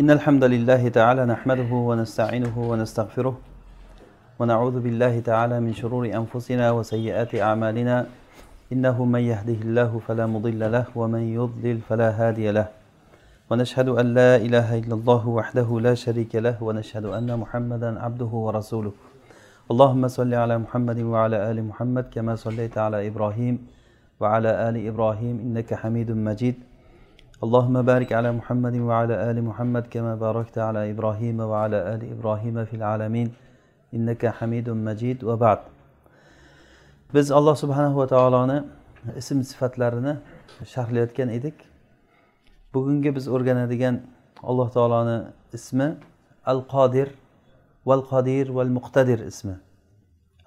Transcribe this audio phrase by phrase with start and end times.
[0.00, 3.38] إن الحمد لله تعالى نحمده ونستعينه ونستغفره
[4.38, 8.06] ونعوذ بالله تعالى من شرور أنفسنا وسيئات أعمالنا.
[8.72, 12.68] إنه من يهده الله فلا مضل له ومن يضلل فلا هادي له.
[13.50, 18.92] ونشهد أن لا إله إلا الله وحده لا شريك له ونشهد أن محمدا عبده ورسوله.
[19.70, 23.66] اللهم صل على محمد وعلى آل محمد كما صليت على إبراهيم
[24.20, 26.67] وعلى آل إبراهيم إنك حميد مجيد.
[27.45, 32.75] اللهم بارك على محمد وعلى آل محمد كما باركت على إبراهيم وعلى آل إبراهيم في
[32.79, 33.27] العالمين
[33.95, 35.59] إنك حميد مجيد وبعد
[37.13, 38.63] biz alloh subhanahu va taoloni
[39.21, 40.13] ism sifatlarini
[40.73, 41.57] sharhlayotgan edik
[42.73, 43.95] bugungi biz o'rganadigan
[44.49, 45.17] alloh taoloni
[45.57, 45.89] ismi
[46.51, 47.07] al qodir
[47.89, 49.55] val qodir val muqtadir ismi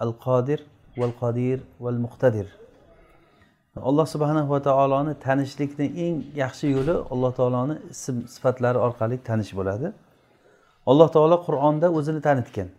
[0.05, 0.61] al qodir
[1.01, 2.47] val qodir val muqtadir
[3.78, 9.94] alloh subhanahu va taoloni tanishlikni eng yaxshi yo'li alloh taoloni ism sifatlari orqali tanish bo'ladi.
[10.92, 12.70] Alloh taolo qur'onda o'zini tanitgan.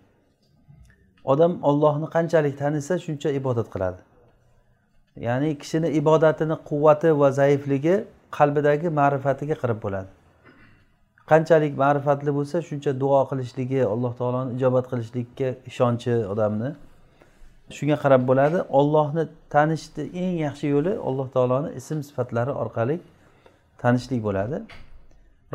[1.24, 4.00] Odam ollohni qanchalik tanisa shuncha ibodat qiladi.
[5.26, 7.94] Ya'ni kishini ibodatini quvvati va zaifligi
[8.38, 10.10] qalbidagi ma'rifatiga qarab bo'ladi.
[11.30, 16.70] Qanchalik ma'rifatli bo'lsa shuncha duo qilishligi alloh taoloni ijobat qilishlikka ishonchi odamni
[17.78, 22.96] shunga qarab bo'ladi ollohni tanishni eng yaxshi yo'li alloh taoloni ism sifatlari orqali
[23.82, 24.56] tanishlik bo'ladi.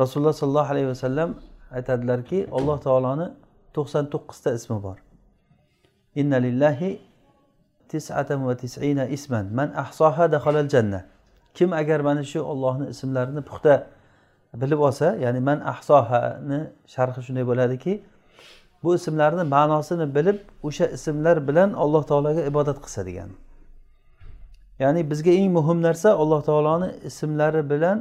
[0.02, 1.30] Rasululloh sollallohu alayhi vasallam
[1.76, 3.26] aytadilarki alloh taoloni
[3.76, 4.98] to'qson to'qqizta ismi bor.
[6.20, 6.90] Inna lillahi
[7.90, 9.46] tis'atan va tis'ina isman.
[9.58, 11.00] Man ahsoha daxalal janna.
[11.56, 13.74] Kim agar mana shu ollohni ismlarini puxta
[14.62, 16.60] bilib olsa ya'ni man ahsohani
[16.94, 17.92] sharhi shunday bo'ladiki
[18.82, 23.34] bu ismlarni ma'nosini bilib o'sha ismlar bilan alloh taologa ibodat qilsa degani
[24.78, 27.98] ya'ni bizga eng muhim narsa alloh taoloni ismlari bilan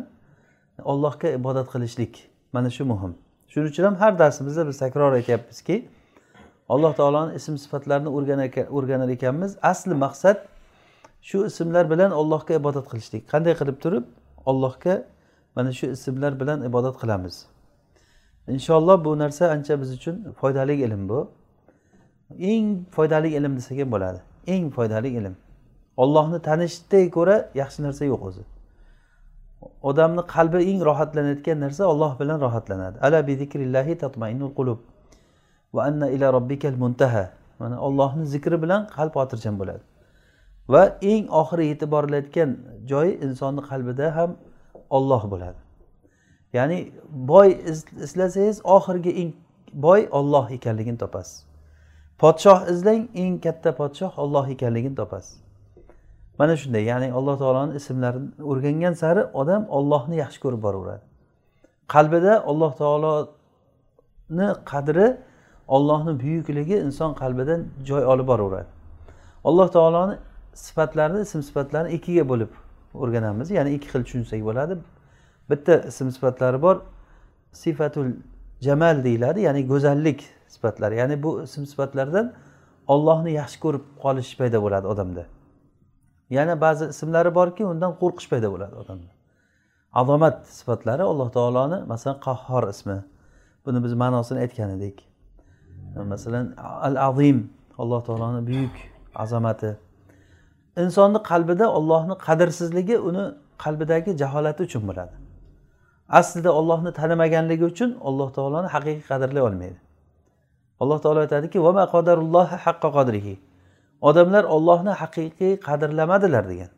[0.86, 2.30] allohga ibodat qilishlik.
[2.53, 3.16] Mana shu muhim.
[3.47, 5.88] Shuning uchun ham har darsimizda biz takror aytyapmizki
[6.69, 8.09] alloh taoloni ism sifatlarini
[8.78, 9.58] o'rganar ekanmiz.
[9.62, 10.38] Asli maqsad
[11.22, 13.24] shu ismlar bilan allohga ibodat qilishlik.
[13.31, 14.06] Qanday qilib turib?
[14.46, 15.03] Allohga
[15.56, 17.46] mana shu ismlar bilan ibodat qilamiz.
[18.47, 21.31] Inshaalloh bu narsa ancha biz uchun foydali ilm bu.
[22.40, 24.19] Eng foydali ilm desak ham bo'ladi.
[24.47, 25.35] Eng foydali ilm.
[25.97, 28.44] Ollohni tanishdan ko'ra yaxshi narsa yo'q o'zi.
[29.90, 32.97] Odamni qalbi eng rohatlanayotgan narsa olloh bilan rohatlanadi.
[33.02, 34.80] Ala bi zikrillahi tatmainnul qulub
[35.74, 37.25] va anna ila robbikal muntaha.
[37.59, 39.84] Mana ollohni zikri bilan qalb xotirjam bo'ladi.
[40.69, 42.50] Va eng oxiri yetib borilayotgan
[42.91, 44.31] joyi insonni qalbida ham
[44.90, 45.66] olloh bo'ladi.
[46.53, 47.58] Ya'ni boy
[48.03, 49.34] izlasangiz oxirgi eng
[49.74, 51.44] boy olloh ekanligini topasiz.
[52.18, 55.40] Podshoh izlang eng katta podshoh olloh ekanligini topasiz.
[56.40, 61.03] Mana shunday ya'ni alloh taoloni ismlarini o'rgangan sari odam ollohni yaxshi ko'rib boraveradi.
[61.94, 65.18] Qalbida alloh taoloni qadri
[65.68, 68.68] ollohni buyukligi inson qalbidan joy olib boraveradi.
[69.44, 70.16] Alloh taoloni
[70.53, 72.52] sifatlarini ism sifatlarini ikkiga bo'lib
[72.94, 73.52] o'rganamiz.
[73.52, 74.78] Ya'ni ikki xil tushunsak bo'ladi.
[75.50, 76.81] Bitta ism sifatlari bor.
[77.52, 78.12] Sifatul
[78.62, 80.96] jamal deyiladi ya'ni go'zallik sifatlari.
[80.96, 82.34] Ya'ni bu ism sifatlardan
[82.88, 85.24] ollohni yaxshi ko'rib qolish paydo bo'ladi odamda.
[86.30, 89.12] Yana ba'zi ismlari borki undan qo'rqish paydo bo'ladi odamda.
[89.94, 93.03] Azomat sifatlari alloh taoloni masalan qahhor ismi.
[93.66, 94.97] Buni biz ma'nosini aytgan edik.
[96.13, 97.38] Masalan al azim
[97.78, 98.75] alloh taoloni buyuk
[99.16, 99.72] azamati.
[100.78, 103.24] Insonni qalbida ollohni qadrsizligi uni
[103.63, 105.26] qalbidagi jaholati uchun bo'ladi.
[106.09, 109.79] Aslida ollohni tanimaganligi uchun alloh taoloni haqiqiy qadrlay olmaydi.
[110.79, 113.35] Alloh taolo aytadiki vama qodarullohi haqqa qodrihi
[114.01, 116.72] odamlar ollohni haqiqiy qadrlamadilar degan.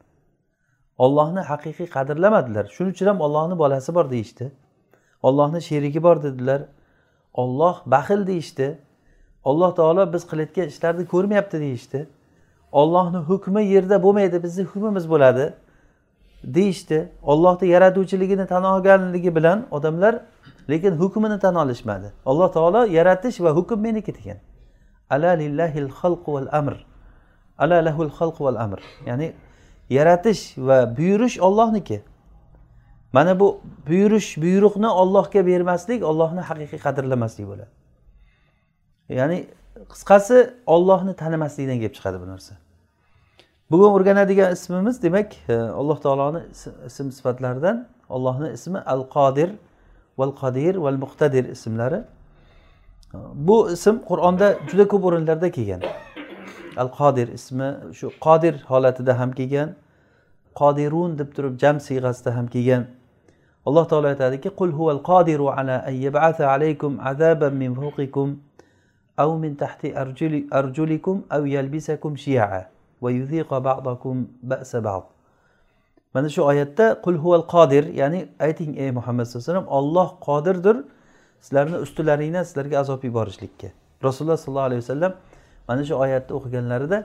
[0.98, 2.66] Ollohni haqiqiy qadrlamadilar.
[2.76, 4.52] Shuning uchun ham ollohni bolasi bor deyishdi.
[5.24, 6.62] Ollohni sherigi bor dedilar.
[7.34, 8.68] Olloh baxil deyishdi.
[9.46, 12.08] Alloh taolo biz qilayotgan ishlarni ko'rmayapti deyishdi.
[12.72, 15.54] Ollohni hukmi yerda bo'lmaydi bizni hukmimiz bo'ladi.
[16.44, 20.20] Deyishdi ollohni yaratuvchiligini tan olganligi bilan odamlar
[20.70, 22.12] lekin hukmini tan olishmadi.
[22.26, 24.38] Alloh taolo yaratish va hukm meniki degan.
[25.10, 25.90] Ala lillahil
[26.28, 26.86] val amr.
[27.58, 28.80] Ala lahul xalq val amr.
[29.06, 29.34] Ya'ni
[29.90, 32.02] yaratish va buyurish ollohniki
[33.14, 37.72] mana bu buyurish buyruqni ollohga bermaslik ollohni haqiqiy qadrlamaslik bo'ladi.
[39.10, 39.48] Ya'ni
[39.94, 42.54] qisqasi ollohni tanimaslikdan kelib chiqadi bu narsa.
[43.72, 46.42] Bugun o'rganadigan ismimiz demak e, alloh taoloni
[46.86, 49.50] ism sifatlaridan allohni ismi al qodir
[50.18, 52.04] val qodir val muqtadir ismlari.
[53.34, 55.82] Bu ism qur'onda juda ko'p o'rinlarda kelgan.
[56.78, 59.70] Al qodir ismi shu qodir holatida ham kelgan
[60.56, 62.84] qodirun deb turib jam siyg'asida ham kelgan.
[63.66, 68.30] Alloh taolo aytadiki qul huval qodiru ala an yab'atha alaykum azaban min fawqikum
[69.18, 69.94] aw min tahti
[70.60, 75.04] arjulikum aw yalbisakum shiya'a va ba'dakum ba'sa ba'd.
[76.14, 80.78] Mana shu oyatda qul huval qodir ya'ni ayting ey muhammad sallallohu alayhi vasallam olloh qodirdir
[81.42, 83.68] sizlarni ustilaringdan sizlarga azob yuborishlikka.
[84.04, 85.14] Rasululloh sollallohu alayhi vasallam
[85.68, 86.98] mana shu oyatni o'qiganlarida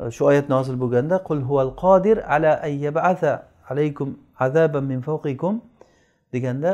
[0.00, 5.60] e, shu oyat nozil bo'lganda qul huval qodir ala ayyabasa alaykum azaban min fawqikum
[6.32, 6.70] deganda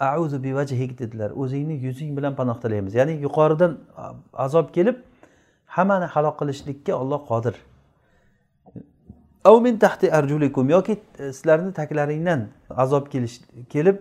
[0.00, 1.30] auzu bivajhik dedilar.
[1.30, 2.94] O'zingni yuzing bilan panoh tilaymiz.
[2.94, 3.78] Ya'ni yuqoridan
[4.32, 4.96] azob kelib
[5.66, 7.54] hammani halok qilishlikka olloh qodir.
[9.50, 13.40] Min tahti arjulikum yoki e, sizlarni taklaringdan azob kelish
[13.70, 13.96] kelib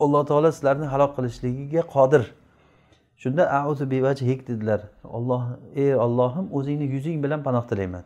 [0.00, 2.22] alloh taolo sizlarni halok qilishligiga qodir.
[3.16, 4.80] Shunda auzu bivajhik dedilar.
[5.04, 5.42] Olloh
[5.74, 8.02] ey ollohim o'zingni yuzing bilan panoh tilayman.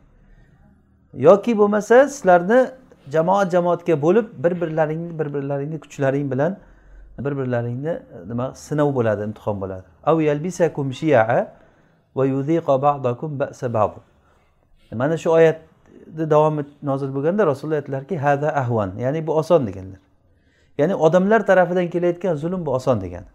[1.15, 2.71] Yoki bo'lmasa sizlarni
[3.11, 6.57] jamoat jamoatga bo'lib bir birlaringni bir birlaringni kuchlaring bilan
[7.19, 9.85] bir birlaringni e, nima sinov bo'ladi imtihon bo'ladi.
[10.05, 11.49] Av yalbisakum shia
[12.17, 13.93] va yuziqa ba'dakum ba'sa ba'd.
[14.93, 15.72] Mana shu oyat
[16.19, 20.01] davomi nozil bo'lganda rasululloh aytdilarki hada ahvan ya'ni bu oson deganlar.
[20.79, 23.27] Ya'ni odamlar tarafidan kelayotgan zulm bu oson degani.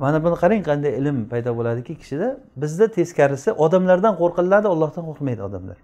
[0.00, 2.36] Mana buni qarang qanday ilm paydo bo'ladiki kishida.
[2.56, 5.78] Bizda teskarisi odamlardan qo'rqiladi ollohdan qo'rqmaydi odamlar.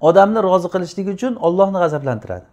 [0.00, 2.46] Odamni rozi qilishlik uchun ollohni g'azablantiradi.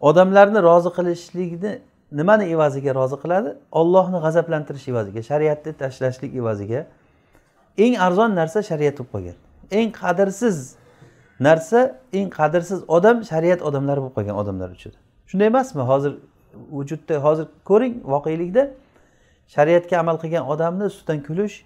[0.00, 1.72] Odamlarni rozi qilishlikni
[2.18, 3.50] nimani evaziga rozi qiladi?
[3.80, 6.80] Ollohni g'azablantirish evaziga shariatni tashlashlik evaziga.
[7.84, 9.38] Eng arzon narsa shariat bo'lib qolgan.
[9.70, 10.76] Eng qadrsiz
[11.40, 14.92] narsa eng qadrsiz odam shariat odamlari bo'lib qolgan odamlar uchun.
[15.26, 15.82] Shunday emasmi?
[15.82, 16.12] Hozir
[16.70, 18.70] vujudda hozir ko'ring voqelikda.
[19.54, 21.56] Shariatga amal qilgan odamni ustidan kulish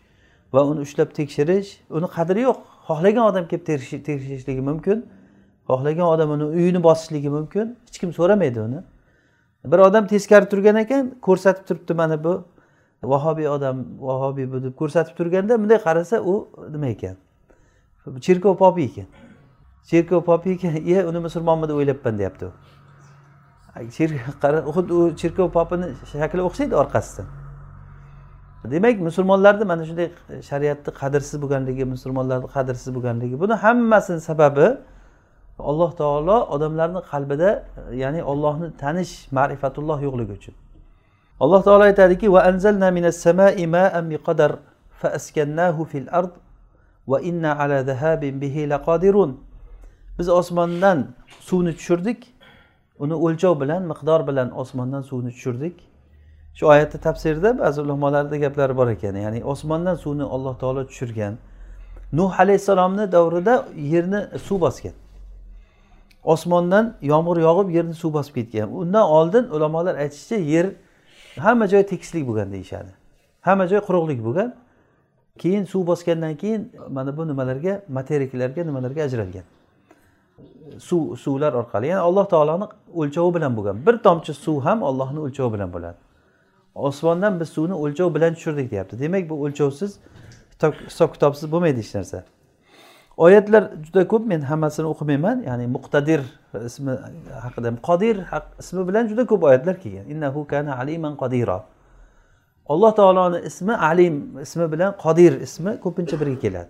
[0.52, 2.58] va uni ushlab tekshirish uni qadri yo'q.
[2.88, 3.64] Xohlagan odam kelib
[4.08, 5.06] tekshirishligi mumkin.
[5.70, 7.76] Xohlagan odam uni uyini bosishligi mumkin.
[7.88, 8.80] Hech kim so'ramaydi uni.
[9.64, 12.44] Bir odam teskari turgan ekan ko'rsatib turibdi mana bu
[13.02, 17.16] vahobiy odam vahobiy bu deb ko'rsatib turganda bunday qarasa u nima ekan?
[18.20, 19.06] Cherkov popi ekan.
[19.90, 20.76] Cherkov popi ekan.
[20.90, 22.52] Iye uni musulmonmi deb o'ylabman deyapti u.
[24.42, 27.26] Qara xuddi u cherkov popini shakli o'xshaydi orqasidan.
[28.64, 30.08] Demak musulmonlarni mana shunday
[30.50, 34.66] shariatni qadrsiz bo'lganligi musulmonlarni qadrsiz bo'lganligi buni hammasini sababi
[35.70, 37.50] alloh taolo odamlarni qalbida
[38.02, 40.54] ya'ni ollohni tanish ma'rifatulloh yo'qligi uchun.
[41.42, 44.50] Alloh taolo aytadiki va anzalna minas samai ma'an biqadar
[45.00, 46.32] fa askannahu fil ard
[47.08, 49.40] va inna ala zahabin bihi laqodirun
[50.18, 51.06] biz osmondan
[51.40, 52.34] suvni tushirdik.
[52.98, 55.76] Uni o'lchov bilan miqdor bilan osmondan suvni tushirdik.
[56.54, 59.14] Shu oyatni tafsirida ba'zi ulamolarni gaplari bor ekan.
[59.16, 61.34] Ya'ni osmondan suvni alloh taolo tushirgan.
[62.12, 64.92] Nuh alayhissalomni davrida yerni suv bosgan.
[66.24, 68.68] Osmondan yomg'ir yog'ib yerni suv bosib ketgan.
[68.80, 70.66] Undan oldin ulamolar aytishicha yer
[71.38, 72.90] hamma joyi tekislik bo'lgan deyishadi.
[73.40, 74.54] Hamma joy quruqlik bo'lgan.
[75.38, 79.44] Keyin suv bosgandan keyin mana bu nimalarga materiklarga nimalarga ajralgan.
[80.78, 81.86] Suv suvlar orqali.
[81.86, 82.64] Ya'ni alloh taoloni
[82.94, 83.86] o'lchovi bilan bo'lgan.
[83.86, 85.96] Bir tomchi suv ham ollohni o'lchovi bilan bo'ladi.
[86.74, 88.98] Osmondan biz suvni o'lchov bilan tushirdik deyapti.
[89.00, 89.98] Demak bu o'lchovsiz
[90.86, 92.24] hisob kitobsiz bo'lmaydi hech narsa.
[93.16, 95.42] Oyatlar juda ko'p men hammasini o'qimayman.
[95.48, 96.20] Ya'ni muqtadir
[96.66, 96.92] ismi
[97.44, 98.16] haqida qodir
[98.58, 100.06] ismi bilan juda ko'p oyatlar kelgan.
[100.12, 101.58] Innahu kana aliman qodiro
[102.66, 106.68] alloh taoloni ismi alim ismi bilan qodir ismi ko'pincha birga keladi.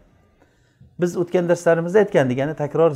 [1.01, 2.91] Biz o'tgan darslarimizda aytgandik ya'ni takror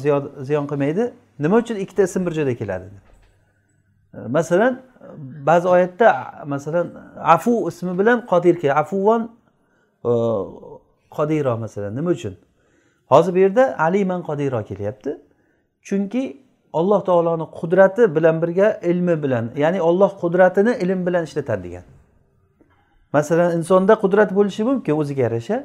[0.48, 1.12] ziyon qilmaydi.
[1.38, 2.84] Nima uchun ikkita ism bir joyda keladi?
[4.28, 4.82] Masalan
[5.48, 8.78] ba'zi oyatda masalan afu ismi bilan qodir keladi.
[8.78, 9.22] Afuvon
[10.04, 10.12] e,
[11.10, 11.96] qodiro masalan.
[11.96, 12.34] Nima uchun?
[13.06, 15.10] Hozir bu yerda aliman qodiro kelyapti.
[15.82, 21.84] Chunki alloh taoloni qudrati bilan birga ilmi bilan ya'ni olloh qudratini ilm bilan ishlatadi degan.
[23.16, 25.58] Masalan insonda qudrat bo'lishi mumkin o'ziga yarasha.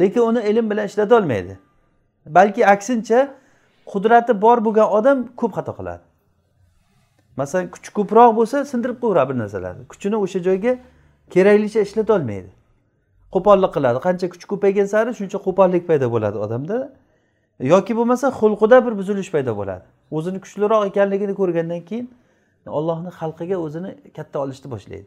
[0.00, 1.54] Lekin uni ilm bilan ishlatolmaydi
[2.26, 3.34] balki aksincha
[3.92, 6.02] qudrati bor bo'lgan odam ko'p xato qiladi.
[7.36, 9.82] Masalan kuchi ko'proq bo'lsa sindirib qo'yaveradi bir narsalarni.
[9.92, 10.72] Kuchini o'sha joyga
[11.34, 12.50] keraklicha ishlatolmaydi
[13.34, 13.98] qo'pollik qiladi.
[14.06, 16.76] Qancha kuch ko'paygan sari shuncha qo'pollik paydo bo'ladi odamda.
[17.72, 19.84] Yoki bo'lmasa xulqida bir buzilish paydo bo'ladi.
[20.16, 22.06] O'zini kuchliroq ekanligini ko'rgandan keyin
[22.78, 25.06] ollohni xalqiga o'zini katta olishni boshlaydi.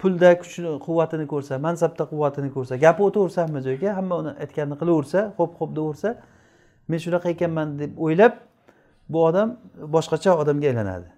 [0.00, 5.18] Pulda kuchni quvvatini ko'rsa mansabda quvvatini ko'rsa gapi o'taversa hamma joyga hamma uni aytganini qilaversa
[5.38, 6.08] xo'p xo'p deyaversa
[6.88, 8.34] men shunaqa ekanman deb o'ylab
[9.08, 9.56] bu odam
[9.94, 11.08] boshqacha odamga aylanadi.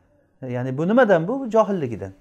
[0.57, 1.29] Ya'ni bu nimadan?
[1.29, 2.13] Bu johilligidan.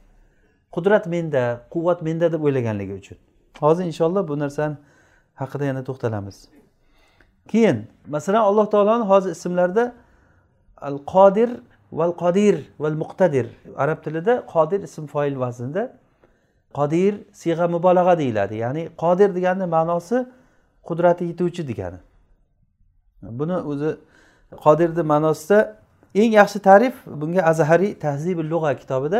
[0.71, 3.17] Qudrat menda quvvat menda deb o'ylaganligi uchun.
[3.59, 4.75] Hozir inshaalloh bu narsani
[5.35, 6.37] haqida yana to'xtalamiz.
[7.51, 9.93] Keyin masalan alloh taoloni hozir ismlarida
[10.77, 11.49] al qodir
[11.91, 13.45] val qodir val muqtadir
[13.77, 15.83] arab tilida qodir ism foil vaznida
[16.73, 18.55] qodir siyg'a mubolag'a deyiladi.
[18.55, 20.17] Ya'ni qodir deganni ma'nosi
[20.83, 21.99] qudrati yetuvchi degani.
[23.21, 23.97] Buni o'zi
[24.65, 25.57] qodirni ma'nosida
[26.15, 29.19] eng yaxshi ta'rif bunga azhariy tahzibi lug'a kitobida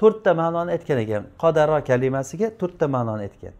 [0.00, 1.22] to'rtta ma'noni aytgan ekan.
[1.42, 3.54] Qodaro kalimasiga to'rtta ma'noni aytgan.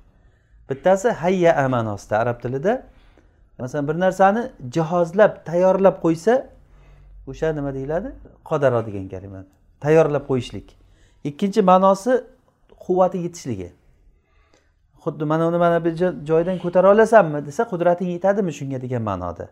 [0.69, 2.83] Bittasi hayya ma'nosida arab tilida.
[3.59, 4.43] Masalan bir narsani
[4.75, 6.35] jihozlab tayyorlab qo'ysa
[7.31, 8.09] o'sha nima deyiladi?
[8.45, 9.41] Qodaro degan kalima
[9.81, 10.67] tayyorlab qo'yishlik.
[11.25, 12.13] Ikkinchi ma'nosi
[12.85, 13.69] quvvati yetishligi.
[15.05, 15.91] Xuddi mana uni mana bu
[16.31, 19.47] joydan ko'tara olasanmi desa qudrating yetadimi shunga degan ma'noda.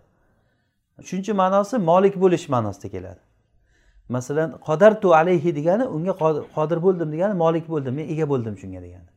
[1.02, 3.20] Uchinchi ma'nosi molik bo'lish ma'nosida keladi.
[4.08, 6.12] Masalan qodartu alayhi degani unga
[6.56, 9.08] qodir bo'ldim degani molik bo'ldim men ega bo'ldim shunga degani.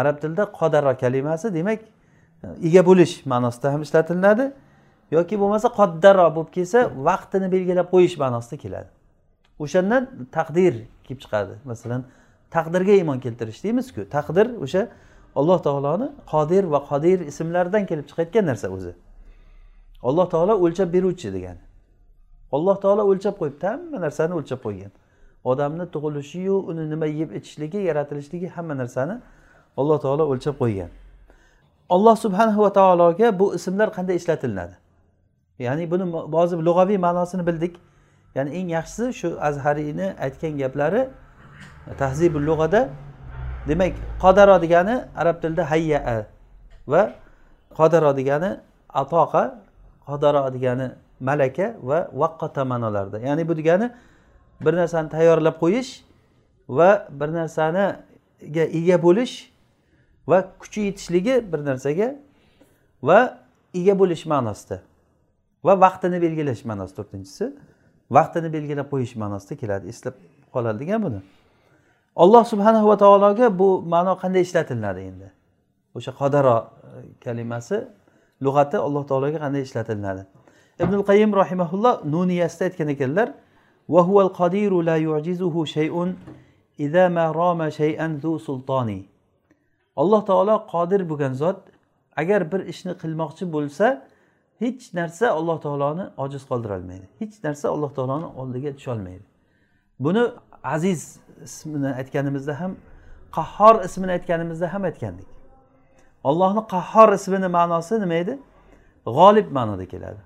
[0.00, 1.80] Arab tilida qodara kalimasi demak
[2.68, 4.44] ega bo'lish ma'nosida ham ishlatilinadi
[5.16, 8.88] yoki bo'lmasa qoddaro bo'lib kelsa vaqtini belgilab qo'yish ma'nosida keladi.
[9.64, 10.02] O'shandan
[10.36, 10.74] taqdir
[11.06, 11.54] kelib chiqadi.
[11.70, 12.00] Masalan
[12.50, 14.08] taqdirga iymon keltirish deymizku.
[14.16, 14.88] Taqdir o'sha
[15.36, 18.92] alloh taoloni qodir va qodir ismlaridan kelib chiqayotgan narsa o'zi.
[20.02, 21.62] Alloh taolo o'lchab beruvchi degani.
[22.52, 24.92] Alloh taolo o'lchab qo'yibdi hamma narsani o'lchab qo'ygan.
[25.44, 29.16] Odamni tug'ilishiyu uni nima yeb ichishligi yaratilishligi hamma narsani
[29.76, 30.90] alloh taolo o'lchab qo'ygan.
[31.94, 34.76] Alloh subhanahu va taologa bu ismlar qanday ishlatilinadi
[35.58, 37.76] ya'ni buni ba'zi lug'aviy ma'nosini bildik.
[38.34, 41.08] Ya'ni eng yaxshisi shu azhariyni aytgan gaplari
[41.98, 42.90] tahzibul lug'ada
[43.68, 43.92] demak
[44.22, 46.26] qodaro degani arab tilida hayyaa
[46.86, 47.02] va
[47.78, 48.50] qodaro degani
[49.00, 49.42] atoqa
[50.06, 50.86] qodaro degani
[51.20, 53.90] malaka va vaqqata ma'nolarida ya'ni bu degani
[54.64, 55.90] bir narsani tayyorlab qo'yish
[56.68, 59.34] va bir narsaniga ega bo'lish
[60.30, 62.08] va kuchi yetishligi bir narsaga
[63.02, 63.18] va
[63.74, 64.78] ega bo'lish ma'nosida
[65.66, 67.44] va vaqtini belgilash ma'nosida to'rtinchisi
[68.10, 69.88] vaqtini belgilab qo'yish ma'nosida keladi.
[69.88, 70.14] Eslab
[70.54, 71.20] qoladi degan buni.
[72.22, 75.28] Alloh subhanahu va taologa bu ma'no qanday ishlatilinadi endi?
[75.96, 76.66] O'sha qodaro e,
[77.24, 77.76] kalimasi
[78.44, 80.22] lug'ati alloh taologa qanday ishlatilinadi
[80.84, 83.28] ibn qayim rahimaulloh nuniyasida aytgan ekanlar
[90.02, 91.60] alloh taolo qodir bo'lgan zot
[92.20, 93.86] agar bir ishni qilmoqchi bo'lsa
[94.62, 97.06] hech narsa alloh taoloni ojiz qoldirolmaydi.
[97.20, 99.26] Hech narsa alloh taoloni oldiga tusholmaydi.
[100.04, 100.24] Buni
[100.74, 101.02] aziz
[101.46, 102.76] ismini aytganimizda ham
[103.36, 105.28] qahhor ismini aytganimizda ham aytgandik.
[106.24, 108.38] Allohni qahhor ismini ma'nosi nima edi?
[109.06, 110.20] G'olib ma'noda keladi.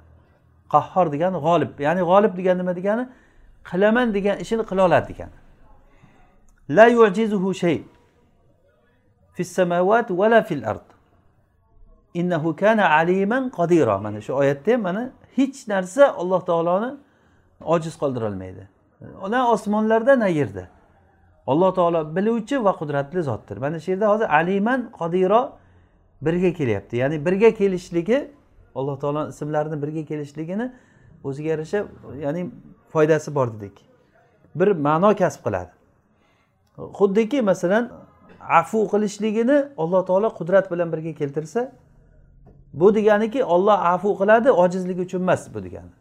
[0.75, 3.05] Qahhor degani g'olib ya'ni g'olib degani nima degani?
[3.71, 5.37] Qilaman degan ishini qila oladi degani.
[6.77, 7.77] La yujizuhu shay
[9.35, 10.89] fis samawat va la fil ard.
[12.15, 15.03] Innahu kana aliman qodira mana shu oyatda ham mana
[15.37, 16.91] hech narsa alloh taoloni
[17.75, 18.65] ojiz qoldirolmaydi
[19.31, 20.65] na osmonlarda na yerda
[21.47, 23.57] alloh taolo biluvchi va qudratli zotdir.
[23.57, 25.53] Mana shu yerda hozir aliman qodiro
[26.23, 26.97] birga kelyapti.
[26.97, 28.31] Ya'ni birga kelishligi
[28.75, 30.73] alloh taoloni ismlarini birga kelishligini
[31.25, 31.85] o'ziga yarasha
[32.21, 32.51] ya'ni
[32.93, 33.77] foydasi bor dedik.
[34.55, 35.71] Bir ma'no kasb qiladi.
[36.99, 37.93] Xuddiki masalan
[38.41, 41.73] afu qilishligini alloh taolo qudrat bilan birga keltirsa
[42.73, 45.93] bu deganiki olloh afu qiladi ojizligi uchun emas bu degani.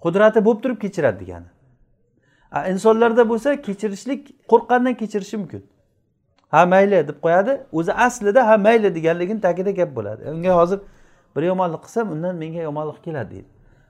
[0.00, 1.46] Qudrati bo'lib turib kechiradi degani.
[2.52, 5.62] Insonlarda bo'lsa kechirishlik qo'rqqandan kechirishi mumkin.
[6.48, 7.60] Ha mayli deb qo'yadi.
[7.72, 10.30] O'zi aslida ha mayli deganligini tagida gap bo'ladi.
[10.30, 10.80] Unga hozir
[11.36, 13.48] bir yomonlik qilsam undan menga yomonlik keladi deydi.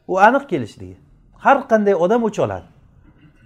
[0.09, 0.97] U aniq kelishligi.
[1.39, 2.65] Har qanday odam o'ch oladi.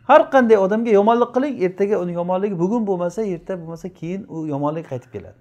[0.07, 4.87] Har qanday odamga yomonlik qiling ertaga uni yomonligi bugun bo'lmasa erta bo'lmasa keyin u yomonlik
[4.91, 5.39] qaytib keladi.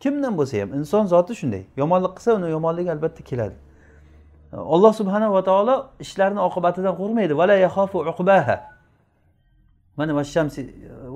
[0.00, 1.62] Kimdan bo'lsa ham inson zoti shunday.
[1.76, 3.54] Yomonlik qilsa uni yomonligi albatta keladi.
[4.52, 7.36] Alloh subhanava taolo ishlarni oqibatidan qo'rqmaydi.
[7.40, 8.56] Vala yahofu uqbaha.
[10.00, 10.60] Mana vashamsi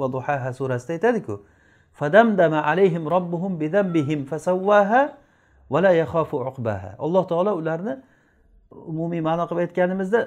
[0.00, 1.34] va uh, duhaha surasida aytadiku
[2.00, 5.02] fadamdama alayhim robbuhum bidambihim fasavvaha
[5.72, 6.90] va la yakhofu uqbaha.
[7.04, 7.94] Alloh taolo ularni
[8.70, 10.20] umumiy ma'no qilib aytganimizda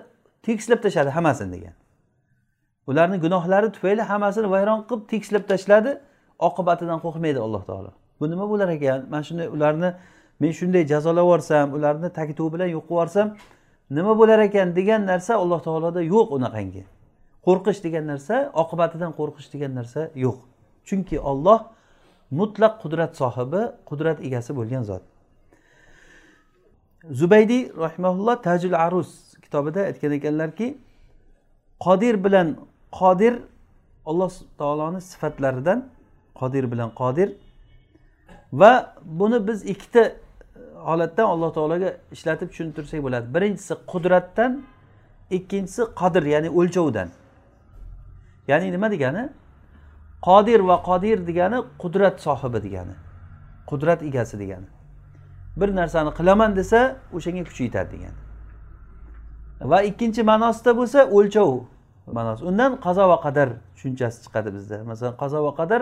[0.48, 1.76] tekislab tashladi hammasini degan.
[2.90, 5.92] Ularni gunohlari tufayli hammasini vayron qilib tekislab tashladi
[6.48, 7.92] oqibatidan qo'rqmaydi alloh taolo.
[8.20, 9.00] Bu nima bo'lar ekan?
[9.12, 9.90] Mana shunday ularni
[10.40, 13.28] men shunday jazolab yuborsam ularni taktuv bilan yo'q qilib yuborsam
[13.98, 16.84] nima bo'lar ekan degan narsa alloh taoloda yo'q unaqangi.
[17.48, 20.38] Qo'rqish degan narsa oqibatidan qo'rqish degan narsa yo'q.
[20.88, 21.60] Chunki olloh
[22.40, 25.04] mutlaq qudrat sohibi qudrat egasi bo'lgan zot.
[27.20, 29.12] Zubaydiy rahimaulloh tajul arus
[29.44, 30.68] kitobida aytgan ekanlarki
[31.86, 32.48] qodir bilan
[33.00, 33.34] qodir
[34.10, 35.80] alloh taoloni sifatlaridan
[36.40, 37.30] qodir bilan qodir
[38.54, 40.14] va buni biz ikkita e,
[40.88, 43.26] holatdan alloh taologa ishlatib tushuntirsak bo'ladi.
[43.36, 44.52] Birinchisi qudratdan
[45.38, 47.10] ikkinchisi qodir ya'ni o'lchovdan.
[48.48, 49.30] Ya'ni nima degani?
[50.22, 52.96] Qodir va qodir degani qudrat sohibi degani.
[53.70, 54.68] Qudrat egasi degani.
[55.58, 56.80] Bir narsani qilaman desa
[57.14, 58.20] o'shanga kuchi yetadi degani.
[59.72, 61.52] Va ikkinchi ma'nosida bo'lsa o'lchov
[62.18, 64.84] ma'nosi undan qazo va qadar tushunchasi chiqadi bizda.
[64.84, 65.82] Masalan qazo va qadar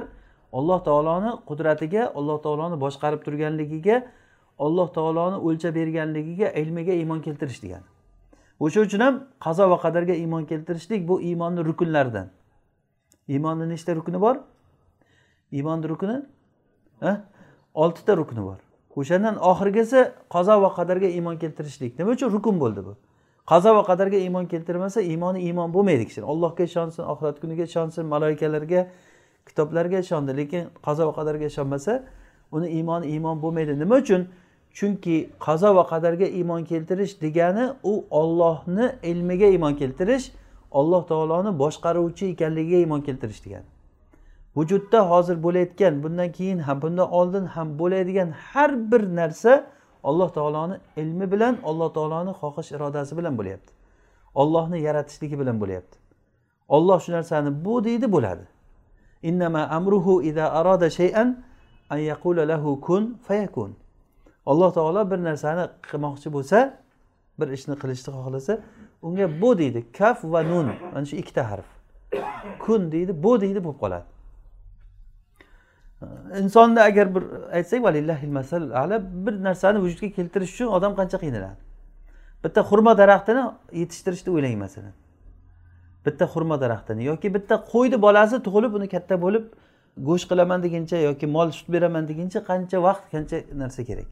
[0.57, 3.97] alloh taoloni qudratiga alloh taoloni boshqarib turganligiga
[4.65, 7.87] alloh taoloni o'lchab berganligiga ilmiga iymon keltirish degani.
[8.59, 12.27] O'sha uchun ham qazo va qadarga iymon keltirishlik bu iymonni rukunlaridan.
[13.27, 14.35] Iymonni nechta rukni bor
[15.51, 16.21] iymonni rukni
[17.73, 18.59] oltita rukni bor
[18.95, 19.99] o'shandan oxirgisi
[20.35, 22.93] qazo va qadarga iymon keltirishlik nima uchun rukun bo'ldi bu.
[23.51, 28.87] Qazo va qadarga iymon keltirmasa iymoni iymon bo'lmaydi kishini allohga ishonsin oxirat kuniga ishonsin maloikalarga
[29.47, 31.93] kitoblarga ishondi lekin qazo va qadarga ishonmasa
[32.51, 34.21] uni iymoni iymon bo'lmaydi nima uchun
[34.77, 40.25] chunki qazo va qadarga iymon keltirish degani u ollohni ilmiga iymon keltirish
[40.79, 43.67] alloh taoloni boshqaruvchi ekanligiga iymon keltirish degani
[44.57, 49.53] vujudda hozir bo'layotgan bundan keyin ham bundan oldin ham bo'ladigan har bir narsa
[50.05, 53.71] alloh taoloni ilmi bilan alloh taoloni xohish irodasi bilan bo'lyapti.
[54.35, 55.97] Ollohni yaratishligi bilan bo'lyapti.
[56.67, 58.45] Olloh shu narsani bu deydi bo'ladi.
[59.23, 61.43] Innama amruhu ida aroda shay'an
[61.89, 63.71] an yaqula lahu kun fayakun.
[64.45, 66.57] Alloh taolo bir narsani qilmoqchi bo'lsa
[67.39, 68.53] bir ishni qilishni xohlasa
[69.07, 70.67] unga bu deydi kaf va nun.
[70.93, 71.69] Mana shu ikkita harf.
[72.63, 74.05] Kun deydi bu deydi bo'lib qoladi.
[76.41, 77.23] Insonni agar bir
[77.57, 77.81] aytsak
[78.39, 81.59] masal ala bir narsani vujudga keltirish uchun odam qancha qiynaladi?
[82.43, 83.43] Bitta xurmo daraxtini
[83.81, 84.93] yetishtirishni o'ylang masalan.
[86.05, 89.45] Bitta xurmo daraxtini yoki bitta qo'yni bolasi tug'ilib uni katta bo'lib
[90.07, 94.09] go'sht qilaman deguncha yoki mol sut beraman deguncha qancha vaqt qancha narsa kerak?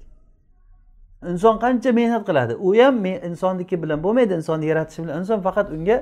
[1.32, 2.54] Inson qancha mehnat qiladi?
[2.56, 5.22] U ham insonniki bilan bo'lmaydi insonni yaratish bilan.
[5.22, 5.98] Inson faqat unga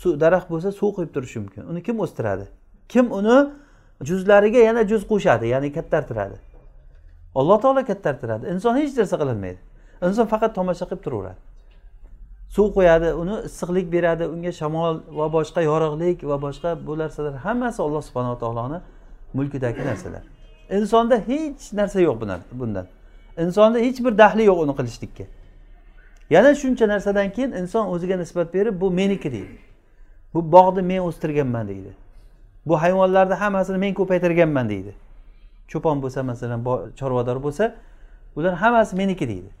[0.00, 1.62] suv daraxt bo'lsa suv quyib turishi mumkin.
[1.70, 2.44] Uni kim o'stiradi?
[2.88, 3.38] Kim uni
[4.08, 6.36] juzlariga yana juz qo'shadi ya'ni kattartiradi?
[7.34, 8.44] Alloh taolo kattartiradi.
[8.54, 9.60] Inson hech narsa qilolmaydi
[10.08, 11.40] inson faqat tomosha qilib turaveradi.
[12.54, 17.80] Suv qo'yadi uni issiqlik beradi unga shamol va boshqa yorug'lik va boshqa bu narsalar hammasi
[17.86, 18.78] alloh subhanava taoloni
[19.38, 20.22] mulkidagi narsalar.
[20.78, 22.16] Insonda hech narsa yo'q
[22.60, 22.86] bundan.
[23.39, 25.25] insonda hech bir daxli yo'q uni qilishlikka
[26.29, 29.57] yana shuncha narsadan keyin inson o'ziga nisbat berib bu meniki deydi
[30.33, 31.91] bu bog'ni men o'stirganman deydi
[32.65, 34.91] bu hayvonlarni hammasini men ko'paytirganman deydi
[35.67, 36.59] cho'pon bo'lsa masalan
[36.99, 37.75] chorvador bo'lsa
[38.35, 39.51] ular hammasi meniki deydi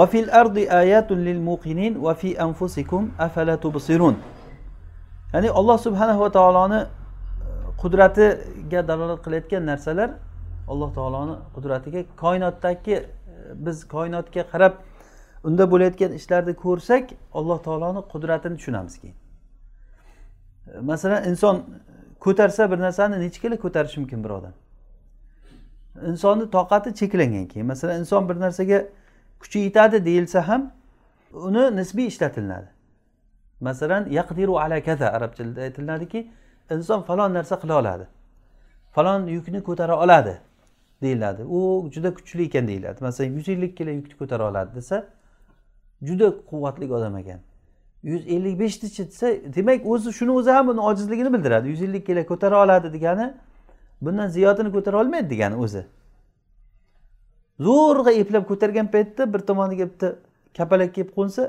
[0.00, 4.16] وفي الأرض آيات للموقنين وفي أنفسكم أفلا تبصرون
[5.32, 6.88] ya'ni alloh subhanahu va taoloni e,
[7.82, 10.10] qudratiga dalolat qilayotgan narsalar
[10.71, 13.05] alloh taoloni qudratiga koinotdagi e,
[13.65, 14.73] biz koinotga qarab
[15.47, 17.05] unda bo'layotgan ishlarni ko'rsak
[17.39, 19.15] alloh taoloni qudratini tushunamiz keyin.
[20.75, 21.55] E, masalan inson
[22.25, 24.53] ko'tarsa bir narsani necha kilo ko'tarishi mumkin bir odam?
[26.09, 28.79] Insonni toqati cheklangan keyin masalan inson bir narsaga
[29.41, 30.71] kuchi yetadi deyilsa ham
[31.47, 32.69] uni nisbiy ishlatilinadi
[33.61, 36.31] masalan yaqdiru ala kaza arab tilida aytiladiki
[36.71, 38.05] inson falon narsa qila oladi.
[38.91, 40.39] Falon yukni ko'tara oladi.
[41.01, 41.43] Deyiladi.
[41.43, 43.03] U juda kuchli ekan deyiladi.
[43.03, 45.05] Masalan yuz ellik kilo yukni ko'tara oladi desa
[46.01, 47.39] juda quvvatli odam ekan.
[48.03, 51.69] yuz ellik beshnichi desa demak o'zi shuni o'zi ham uni ojizligini bildiradi.
[51.69, 53.33] yuz ellik kilo ko'tara oladi degani
[54.01, 55.85] bundan ziyodini ko'tara olmaydi degani o'zi.
[57.59, 60.15] Zo'rg'a eplab ko'targan paytda bir tomoniga bitta
[60.57, 61.43] kapalak kelib qo'nsa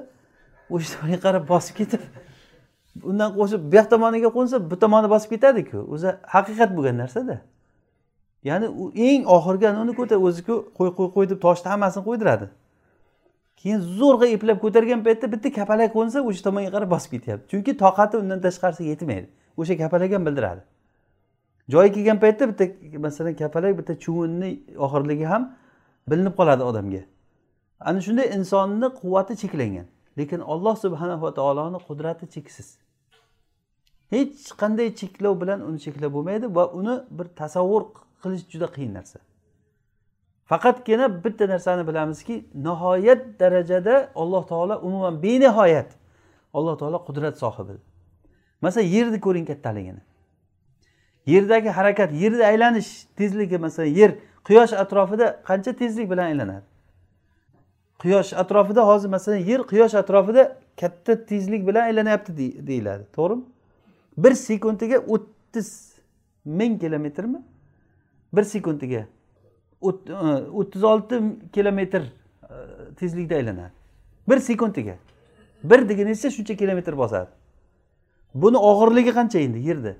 [0.70, 2.02] o'sha tomonga qarab bosib ketib
[3.02, 5.78] undan qo'shib bu yoq tomoniga qo'nsa bu tomoni bosib ketadiku.
[5.94, 7.40] O'zi haqiqat bo'lgan narsada.
[8.44, 12.46] Ya'ni u eng oxirgi uni ko'tar o'ziku qo'y qo'y qo'y deb toshni hammasini qo'ydiradi.
[13.60, 17.44] Keyin zo'rg'a eplab ko'targan paytda bitta kapalak qo'nsa o'sha tomonga qarab bosib ketyapti.
[17.52, 19.26] Chunki toqati undan tashqarisiga yetmaydi.
[19.60, 20.62] O'sha kapalak ham bildiradi.
[21.72, 24.50] Joyi kelgan paytda bitta masalan kapalak bitta chuvinni
[24.86, 25.42] oxirligi ham
[26.10, 27.02] bilinib qoladi odamga.
[27.80, 29.86] Ana shunday insonni quvvati cheklangan.
[30.18, 32.68] Lekin olloh subhanava taoloni qudrati cheksiz.
[34.14, 37.82] Hech qanday cheklov bilan uni cheklab bo'lmaydi va uni bir tasavvur
[38.22, 39.18] qilish juda qiyin narsa.
[40.44, 45.90] Faqatgina bitta narsani bilamizki nihoyat darajada alloh taolo umuman benihoyat
[46.54, 47.72] alloh taolo qudrat sohibi.
[48.60, 50.00] Masalan yerni ko'ring kattaligini.
[51.26, 54.10] Yerdagi harakat yerni aylanish tezligi masalan yer
[54.44, 56.64] quyosh atrofida qancha tezlik bilan aylanadi?
[57.98, 63.04] Quyosh atrofida hozir masalan yer quyosh atrofida katta tezlik bilan aylanyapti deyiladi.
[63.16, 63.42] To'g'rimi?
[64.18, 65.94] Bir sekundiga o'ttiz
[66.44, 67.42] ming kilometrmi?
[68.32, 69.06] Bir sekundiga
[69.82, 69.88] E,
[70.52, 72.04] o'ttiz olti kilometr e,
[72.98, 73.72] tezlikda aylanadi.
[74.28, 74.96] Bir sekundiga.
[75.64, 77.30] Bir deganingizcha shuncha kilometr bosadi?
[78.34, 79.58] Buni og'irligi qancha endi?
[79.58, 79.94] Yerni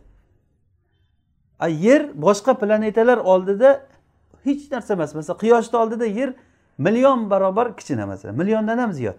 [1.59, 3.87] a yer boshqa planetalar oldida
[4.45, 5.14] hech narsa emas.
[5.14, 6.35] Masalan quyoshni oldida yer
[6.79, 9.18] million barobar kichkina masalan milliondan ham ziyod.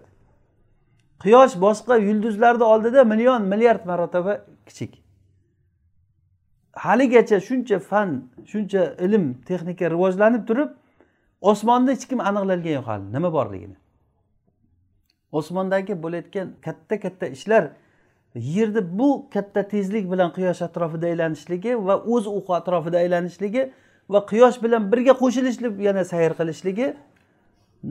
[1.22, 5.03] Quyosh boshqa yulduzlarni oldida million milliard marotaba kichik.
[6.76, 10.70] Haligacha shuncha fan shuncha ilm texnika rivojlanib turib
[11.40, 13.04] osmonni hech kim aniqlagan yo'q hali.
[13.16, 13.76] Nima borligini.
[15.32, 17.64] Osmondagi bo'layotgan katta katta ishlar
[18.34, 23.72] yerni bu katta tezlik bilan quyosh atrofida aylanishligi va o'z o'qi atrofida aylanishligi
[24.12, 26.86] va quyosh bilan birga qo'shilishib yana sayr qilishligi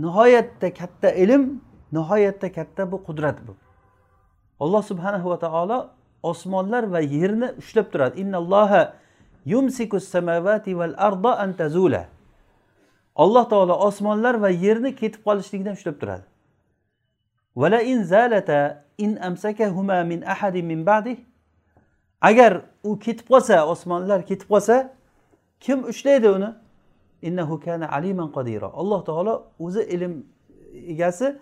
[0.04, 1.44] nihoyatda katta ilm
[1.92, 3.54] nihoyatda katta bu qudrat bu.
[4.60, 5.78] Alloh subhanahu va taolo
[6.24, 8.22] osmonlar va yerni ushlab turadi.
[8.22, 8.94] Innalloha
[9.46, 12.06] yumsiku samavati val arda an tazula.
[13.16, 16.26] Alloh taolo osmonlar va yerni ketib qolishligidan ushlab turadi.
[17.56, 21.18] Vala in zalata in amsakahuma min ahadin min ba'dih
[22.22, 24.90] agar u ketib qolsa osmonlar ketib qolsa
[25.60, 26.50] kim ushlaydi uni?
[27.22, 30.14] Innahu kana aliman qodira alloh taolo o'zi ilm
[30.94, 31.36] egasi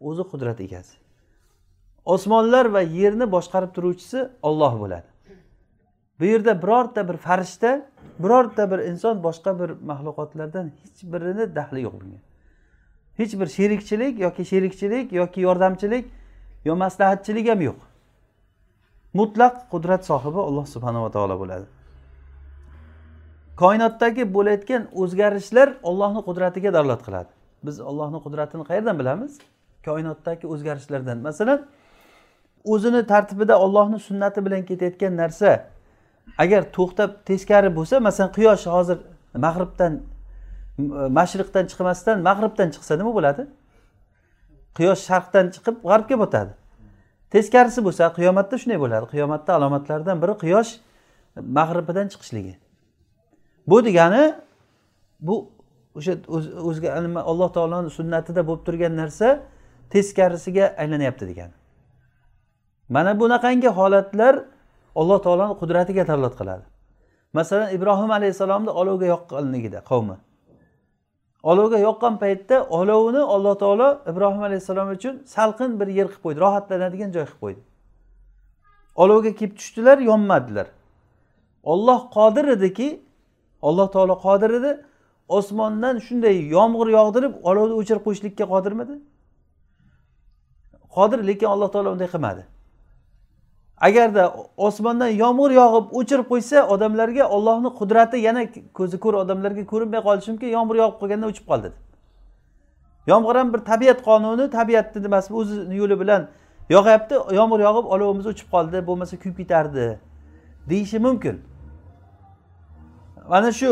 [0.00, 1.05] o'zi qudrat egasi.
[2.14, 5.08] Osmonlar va yerni boshqarib turuvchisi olloh bo'ladi.
[6.20, 7.72] Bu yerda birorta bir farishta
[8.18, 12.20] birorta bir inson boshqa bir maxluqotlardan hech birini daxli yo'q bunga
[13.18, 16.04] hech bir sherikchilik yoki sherikchilik yoki yordamchilik
[16.64, 17.78] yo maslahatchilik ham yo'q.
[19.14, 21.66] Mutlaq qudrat sohibi alloh subhanava taolo bo'ladi.
[23.56, 27.30] Koinotdagi bo'layotgan o'zgarishlar ollohni qudratiga dalolat qiladi.
[27.66, 29.38] Biz ollohni qudratini qayerdan bilamiz?
[29.84, 31.18] Koinotdagi o'zgarishlardan.
[31.28, 31.66] Masalan
[32.72, 35.50] o'zini tartibida ollohni sunnati bilan ketayotgan narsa
[36.38, 38.98] agar to'xtab teskari bo'lsa masalan quyosh hozir
[39.46, 39.92] mag'ribdan
[41.18, 43.42] mashriqdan chiqmasdan mag'ribdan chiqsa nima bo'ladi?
[44.76, 46.52] Quyosh sharqdan chiqib g'arbga botadi.
[47.34, 49.06] Teskarisi bo'lsa qiyomatda shunday bo'ladi.
[49.14, 50.70] Qiyomatda alomatlaridan biri quyosh
[51.58, 52.54] mag'ribidan chiqishligi.
[53.70, 54.24] Bu degani
[55.20, 55.34] bu
[55.98, 56.12] o'sha
[56.68, 56.88] o'zga
[57.30, 59.28] alloh taoloni sunnatida bo'lib turgan narsa
[59.90, 61.54] teskarisiga aylanyapti degani.
[62.88, 64.34] Mana bunaqangi holatlar
[65.00, 66.64] alloh taoloni qudratiga dalolat qiladi.
[67.32, 70.16] Masalan ibrohim alayhissalomni olovga yoqqanligida qavmi.
[71.42, 77.10] Olovga yoqqan paytda olovni alloh taolo ibrohim alayhissalom uchun salqin bir yer qilib qo'ydi rohatlanadigan
[77.16, 77.60] joy qilib qo'ydi.
[79.02, 80.66] Olovga kelib tushdilar yonmadilar.
[81.72, 82.88] Olloh qodir ediki
[83.68, 84.72] alloh taolo qodir edi
[85.38, 88.94] osmondan shunday yomg'ir yog'dirib olovni o'chirib qo'yishlikka qodirmidi?
[90.96, 92.42] Qodir lekin alloh taolo unday qilmadi.
[93.80, 98.42] Agarda osmondan yomg'ir yog'ib o'chirib qo'ysa odamlarga ollohni qudrati yana
[98.78, 100.48] ko'zi ko'r odamlarga ko'rinmay qolishi mumkin.
[100.48, 101.72] Yomg'ir yog'ib qolganda o'chib qoldi.
[103.06, 106.28] Yomg'ir ham bir tabiat qonuni tabiatni nimasi o'zini yo'li bilan
[106.70, 109.98] yog'yapti yomg'ir yog'ib olovimiz o'chib qoldi bo'lmasa kuyib ketardi
[110.70, 111.36] deyishi mumkin.
[113.28, 113.70] Mana shu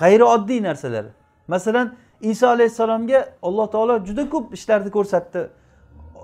[0.00, 1.04] g'ayrioddiy narsalar.
[1.48, 1.86] Masalan
[2.20, 5.48] iso alayhissalomga alloh taolo juda ko'p ishlarni ko'rsatdi.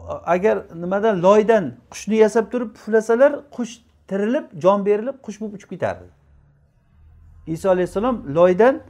[0.09, 3.75] Agar nimadan loydan qushni yasab turib puflasalar qush
[4.09, 6.07] tirilib jon berilib qush bo'lib uchib ketardi.
[7.47, 8.81] Iso alayhissalom loydan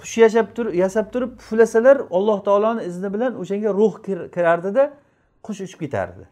[0.00, 3.94] qush yashab turib yasab turib puflasalar alloh taoloni izni bilan o'shanga ruh
[4.34, 4.84] kirardida
[5.46, 6.24] qush uchib ketardi.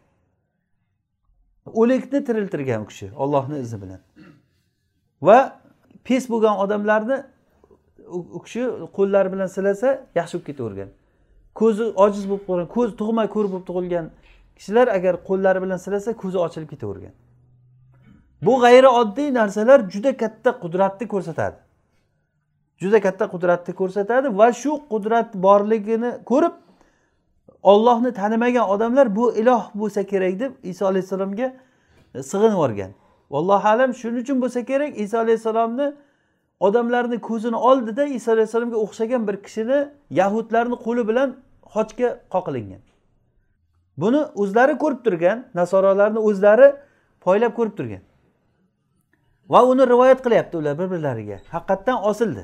[1.81, 4.01] O'likni tiriltirgan u kishi ollohni izni bilan.
[5.21, 5.39] Va
[6.03, 7.17] pes bo'lgan odamlarni
[8.37, 8.63] u kishi
[8.97, 10.89] qo'llari bilan silasa yaxshi bo'lib ketavergan.
[11.59, 14.05] Ko'zi ojiz bo'lib qolgan ko'z tug'may ko'r bo'lib tug'ilgan
[14.57, 17.13] kishilar agar qo'llari bilan silasa ko'zi ochilib ketavergan.
[18.45, 21.57] Bu g'ayrioddiy narsalar juda katta qudratni ko'rsatadi.
[22.81, 26.55] Juda katta qudratni ko'rsatadi va shu qudrat borligini ko'rib
[27.63, 31.47] ollohni tanimagan odamlar bu iloh bo'lsa kerak deb iso alayhissalomga
[32.31, 32.91] sig'inib yuborgan.
[33.33, 35.87] Vallohu alam shuning uchun bo'lsa kerak iso alayhissalomni
[36.65, 39.79] odamlarni ko'zini oldida iso alayhissalomga o'xshagan bir kishini
[40.19, 41.29] yahudlarni qo'li bilan
[41.73, 42.81] xochga qoqilingan.
[44.01, 46.67] Buni o'zlari ko'rib turgan nasorolarni o'zlari
[47.25, 48.03] poylab ko'rib turgan.
[49.53, 52.43] Va uni rivoyat qilyapti ular bir birlariga haqiqatdan osildi.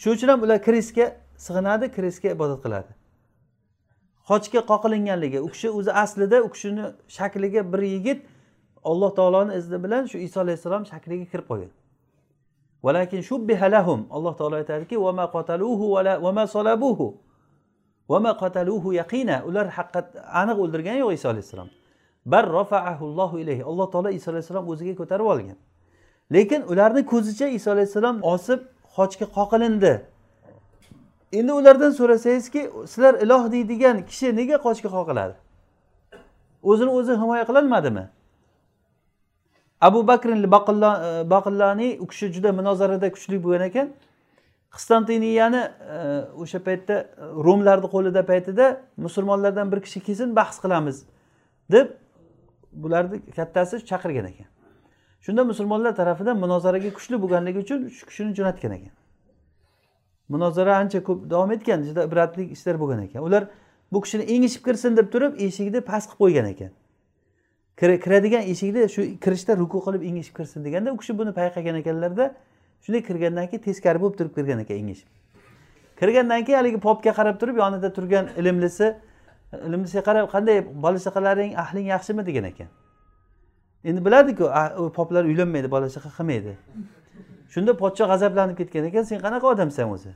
[0.00, 1.06] Shuning uchun ham ular kristga
[1.46, 2.92] sig'inadi kristga ibodat qiladi.
[4.28, 6.84] Xochga qoqilinganligi u kishi o'zi aslida u kishini
[7.16, 8.20] shakliga bir yigit
[8.90, 11.72] alloh taoloni izni bilan shu iso alayhissalom shakliga kirib qolgan.
[12.84, 14.06] Valakin shubbiha lahum.
[14.10, 14.96] Alloh taolo aytadiki
[19.48, 20.06] ular haqiqat
[20.40, 21.68] aniq o'ldirgani yo'q iso alayhissalom.
[22.32, 23.64] Bar rofaahullohu ilayhi.
[23.70, 25.56] Alloh taolo iso alayhissalom o'ziga ko'tarib olgan.
[26.32, 28.60] Lekin ularni ko'zicha iso alayhissalom osib
[28.96, 29.94] xochga qoqilindi.
[31.32, 35.34] Endi ulardan so'rasangizki sizlar iloh deydigan kishi nega qochga qoqiladi?
[36.70, 38.04] O'zini o'zi himoya qilolmadimi?
[39.84, 43.92] Abu bakr e, baqilloniy u kishi juda munozarada kuchli bo'lgan ekan.
[44.74, 45.62] Qistantiniyani
[45.96, 45.98] e,
[46.42, 47.06] o'sha paytda e,
[47.46, 51.04] romlarni qo'lida paytida musulmonlardan bir kishi kelsin bahs qilamiz
[51.72, 51.86] deb
[52.72, 54.48] bularni kattasi chaqirgan ekan.
[55.24, 58.94] Shunda musulmonlar tarafidan munozaraga kuchli bo'lganligi uchun shu kishini jo'natgan ekan.
[60.28, 63.20] Munozara ancha ko'p davom etgan juda ibratli ishlar bo'lgan ekan.
[63.28, 63.42] Ular
[63.92, 66.72] bu kishini engishib kirsin deb turib eshikni past qilib qo'ygan ekan.
[67.76, 72.34] Kiradigan eshikni shu kirishda ruku qilib engishib kirsin deganda u kishi buni payqagan ekanlarda
[72.84, 75.08] shunday kirgandan keyin teskari bo'lib turib kirgan ekan engishib.
[76.00, 78.94] Kirgandan keyin haligi popga qarab turib yonida turgan ilmlisi
[79.66, 82.26] ilmlisiga qarab qanday bola chaqalaring ahling yaxshimi?
[82.26, 82.68] degan ekan.
[83.84, 84.44] Endi biladiku
[84.94, 86.56] poplar uylanmaydi bola chaqa qilmaydi.
[87.54, 90.14] Shunda podsho g'azablanib ketgan ekan sen qanaqa odamsan o'zi?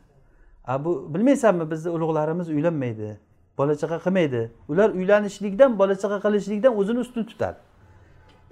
[0.64, 3.18] A bu bilmaysanmi bizni ulug'larimiz uylanmaydi.
[3.58, 4.50] Bola chaqa qilmaydi.
[4.68, 7.58] Ular uylanishlikdan bola chaqa qilishlikdan o'zini ustun tutadi.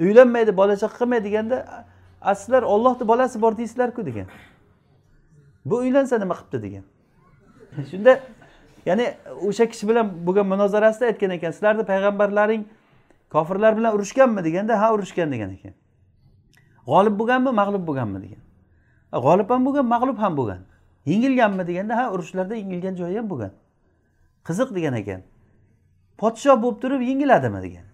[0.01, 1.57] Uylanmaydi bola chaqa qilmaydi deganda
[2.21, 4.07] a sizlar ollohni bolasi bor deysizlarku?
[4.07, 4.27] degan.
[5.65, 6.85] Bu uylansa nima qilibdi degan.
[7.91, 8.21] Shunda
[8.87, 9.15] ya'ni
[9.49, 12.63] o'sha kishi bilan bo'lgan munozarasida aytgan ekan sizlarni payg'ambarlaring
[13.35, 14.45] kofirlar bilan urushganmi?
[14.45, 15.75] deganda ha urushgan degan ekan.
[16.87, 17.51] G'olib bo'lganmi?
[17.61, 18.19] Mag'lub bo'lganmi?
[18.25, 18.43] degan.
[19.25, 20.61] G'olib ham bo'lgan mag'lub ham bo'lgan.
[21.07, 21.67] Yengilganmi?
[21.67, 23.53] deganda ha urushlarda yengilgan joyi ham bo'lgan.
[24.47, 25.23] Qiziq degan ekan.
[26.19, 27.87] Podshoh bo'lib turib yengiladimi degan.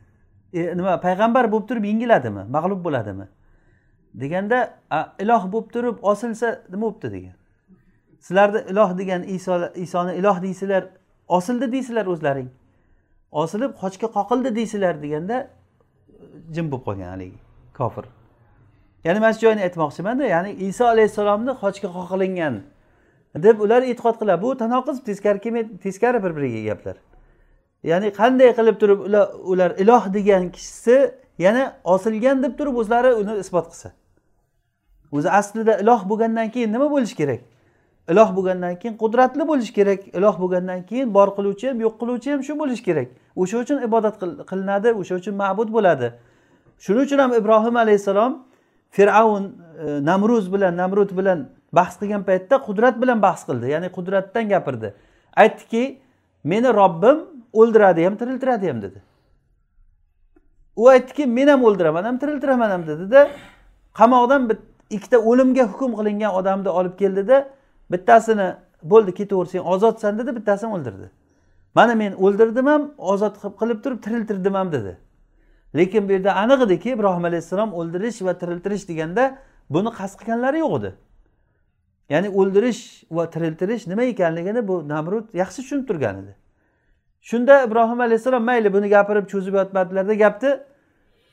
[0.52, 2.44] E, nima payg'ambar bo'lib turib yengiladimi?
[2.56, 3.26] Mag'lub bo'ladimi?
[4.22, 4.58] Deganda
[5.24, 7.36] iloh bo'lib turib osilsa nima bo'libdi degan.
[8.20, 10.84] Sizlarni iloh degan iso isoni iloh deysizlar
[11.28, 12.48] osildi deysizlar o'zlaring.
[13.32, 15.36] Osilib qochga qoqildi deysizlar deganda
[16.54, 17.38] jim bo'lib qolgan haligi
[17.78, 18.04] kofir.
[19.04, 22.54] Ya'ni mana shu joyini aytmoqchimanda ya'ni iso alayhissalomni qochga qoqilingan
[23.37, 24.42] deb ular e'tiqod qiladi.
[24.42, 26.97] Bu tanoqiz teskari kelmaydi teskari bir biriga gaplar.
[27.83, 33.38] Ya'ni qanday qilib turib ular ular iloh degan kishisi yana osilgan deb turib o'zlari uni
[33.38, 33.92] isbot qilsa.
[35.12, 37.40] O'zi aslida iloh bo'lgandan keyin nima bo'lishi kerak?
[38.11, 40.01] Iloh bo'lgandan keyin qudratli bo'lishi kerak.
[40.18, 43.09] Iloh bo'lgandan keyin bor qiluvchi ham yo'q qiluvchi ham shu bo'lishi kerak.
[43.37, 44.14] O'sha uchun ibodat
[44.51, 46.09] qilinadi o'sha uchun ma'bud bo'ladi.
[46.85, 48.33] Shuning uchun ham ibrohim alayhissalom
[48.97, 53.66] fir'avn e, namruz bilan namrud bilan bahs qilgan paytda qudrat bilan bahs qildi.
[53.74, 54.94] Ya'ni qudratdan gapirdi.
[55.37, 56.00] Aytdiki
[56.44, 57.16] meni robbim
[57.52, 58.98] o'ldiradi ham tiriltiradi ham dedi.
[60.76, 63.30] U aytdiki men ham o'ldiraman ham tiriltiraman ham dedida
[63.94, 64.50] qamoqdan
[64.90, 67.48] ikkita o'limga hukm qilingan odamni olib keldida
[67.92, 68.48] bittasini
[68.82, 71.11] bo'ldi ketaver sen ozodsan dedi bittasini o'ldirdi.
[71.74, 74.96] Mana men o'ldirdim ham ozod qilib turib tiriltirdim ham dedi.
[75.76, 79.38] Lekin bu yerda aniq ediki ibrohim alayhissalom o'ldirish va tiriltirish deganda
[79.70, 80.90] buni qasd qilganlari yo'q edi.
[82.08, 86.34] Ya'ni o'ldirish va tiriltirish nima ekanligini bu namrud yaxshi tushunib turgan edi.
[87.20, 90.52] Shunda ibrohim alayhissalom mayli buni gapirib cho'zib yotmadilarda gapni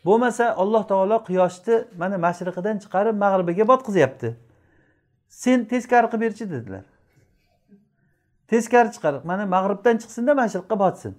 [0.05, 4.29] bo'lmasa alloh taolo quyoshni mana mashriqidan chiqarib mag'ribiga botqizyapti.
[5.29, 6.86] Sen teskari qilib berchi dedilar.
[8.47, 11.13] Teskari chiqar mana mag'ribdan chiqsinda mashriqqa botsin.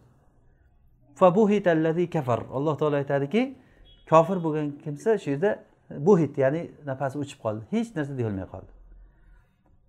[2.14, 2.40] Kafar.
[2.56, 3.42] Alloh taolo aytadiki
[4.10, 5.50] kofir bo'lgan kimsa shu yerda
[6.06, 7.62] buhit ya'ni nafasi o'chib qoldi.
[7.74, 8.79] Hech narsa deyolmay qoldi.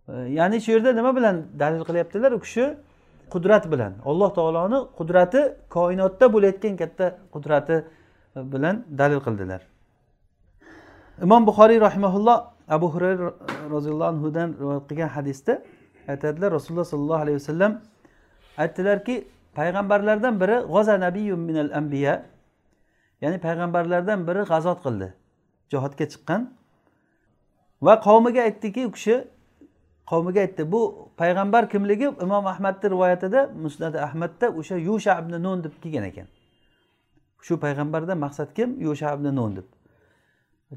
[0.08, 2.32] Ya'ni shu yerda nima bilan dalil qilyaptilar?
[2.32, 2.76] U kishi
[3.34, 3.94] qudrat bilan.
[4.06, 7.76] Alloh taoloni qudrati koinotda bo'layotgan katta qudrati
[8.36, 9.62] e, bilan dalil qildilar.
[11.26, 12.38] Imom buxoriy rahimaulloh
[12.76, 13.34] abu hurayra
[13.70, 15.54] roziyallohu anhudan rivoyat qilgan hadisda
[16.08, 17.72] aytadilar rasululloh sollallohu alayhi vasallam
[18.58, 19.16] aytdilarki
[19.56, 22.14] payg'ambarlardan biri g'oza nabiyun minal ambiya
[23.22, 25.08] ya'ni payg'ambarlardan biri g'azot qildi
[25.72, 26.42] jihodga chiqqan.
[27.86, 29.16] Va qavmiga aytdiki u kishi
[30.12, 30.82] qavmiga aytdi bu
[31.22, 32.08] payg'ambar kimligi?
[32.26, 36.28] Imom ahmadni rivoyatida musnadi ahmadda o'sha yusha ibn nun deb kelgan ekan.
[37.46, 38.70] Shu payg'ambardan maqsad kim?
[38.88, 39.68] Yusha ibn nun deb.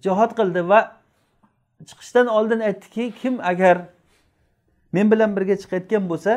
[0.04, 0.80] Jihod qildi va
[1.88, 3.76] chiqishdan oldin aytdiki kim agar
[4.92, 6.32] men bilan birga chiqayotgan bo'lsa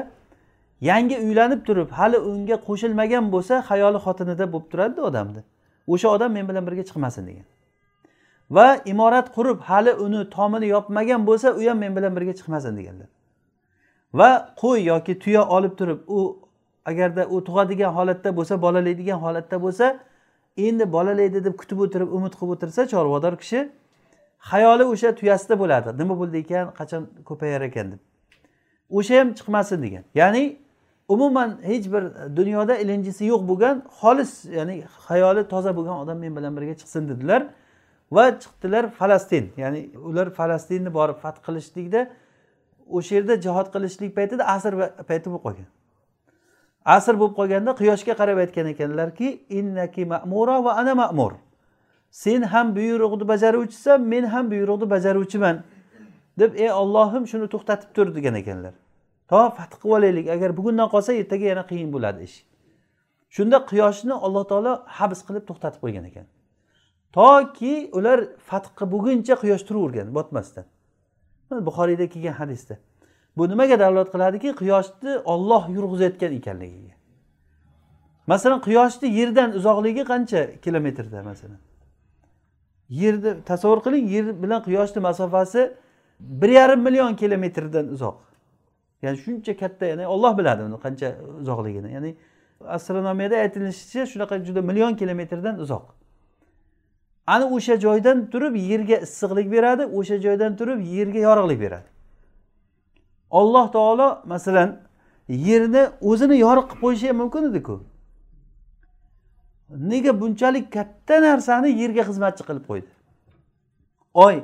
[0.82, 5.42] yangi uylanib turib hali unga qo'shilmagan bo'lsa hayoli xotinida bo'lib turadida odamni.
[5.94, 7.46] O'sha odam men bilan birga chiqmasin degan.
[8.52, 13.08] Va imorat qurib hali uni tomini yopmagan bo'lsa u ham men bilan birga chiqmasin deganlar
[14.20, 14.30] va
[14.62, 16.20] qo'y yoki tuya olib turib u
[16.86, 19.86] agarda u tug'adigan holatda bo'lsa bolalaydigan holatda bo'lsa
[20.58, 23.60] endi bolalaydi deb kutib o'tirib umid qilib o'tirsa chorvador kishi
[24.50, 25.90] xayoli o'sha tuyasida bo'ladi.
[26.02, 26.66] Nima bo'ldi ekan?
[26.80, 28.00] Qachon ko'payar ekan deb.
[28.98, 30.04] O'sha ham chiqmasin degan.
[30.16, 30.44] Ya'ni
[31.08, 32.04] umuman hech bir
[32.40, 34.76] dunyoda ilinjisi yo'q bo'lgan xolis ya'ni
[35.08, 37.42] xayoli toza bo'lgan odam men bilan birga chiqsin dedilar.
[38.12, 39.46] Va chiqdilar falastin.
[39.58, 42.02] Ya'ni ular falastinni borib fath qilishlikda
[42.98, 44.74] o'sha yerda jihod qilishlik paytida asr
[45.10, 45.68] payti bo'lib qolgan.
[46.96, 49.28] Asr bo'lib qolganda quyoshga qarab aytgan ekanlarki
[49.60, 51.34] innaki ma'mura va ana ma'mur.
[52.24, 55.58] Sen ham buyruqni bajaruvchisan men ham buyruqni bajaruvchiman.
[56.40, 58.74] deb ey ollohim shuni to'xtatib tur degan ekanlar.
[59.30, 60.28] To fath qilib olaylik.
[60.36, 62.38] Agar bugundan qolsa ertaga yana qiyin bo'ladi ish.
[63.36, 66.26] Shunda quyoshni alloh taolo habs qilib to'xtatib qo'ygan ekan.
[67.14, 70.66] Toki ular fath bo'lguncha quyosh turavergan botmasdan
[71.52, 72.78] buxoriyda kelgan hadisda.
[73.38, 76.94] Bu nimaga dalolat qiladiki quyoshni olloh yurg'izayotgan ekanligiga.
[78.28, 81.60] Masalan quyoshni yerdan uzoqligi qancha kilometrda masalan?
[82.90, 85.74] Yerni tasavvur qiling yer bilan quyoshni masofasi
[86.20, 88.18] bir yarim million kilometrdan uzoq.
[89.02, 91.08] Ya'ni shuncha katta ya'ni olloh biladi uni qancha
[91.42, 91.94] uzoqligini.
[91.94, 92.16] Ya'ni
[92.76, 95.86] astronomiyada aytilishicha shunaqa juda million kilometrdan uzoq.
[97.28, 101.88] Ana o'sha joydan turib yerga issiqlik beradi o'sha joydan turib yerga yorug'lik beradi.
[103.30, 104.70] Olloh taolo masalan
[105.30, 107.84] yerni o'zini yorug' qilib qo'yishi ham mumkin ediku.
[109.70, 112.90] Nega bunchalik katta narsani yerga xizmatchi qilib qo'ydi?
[114.14, 114.36] Oy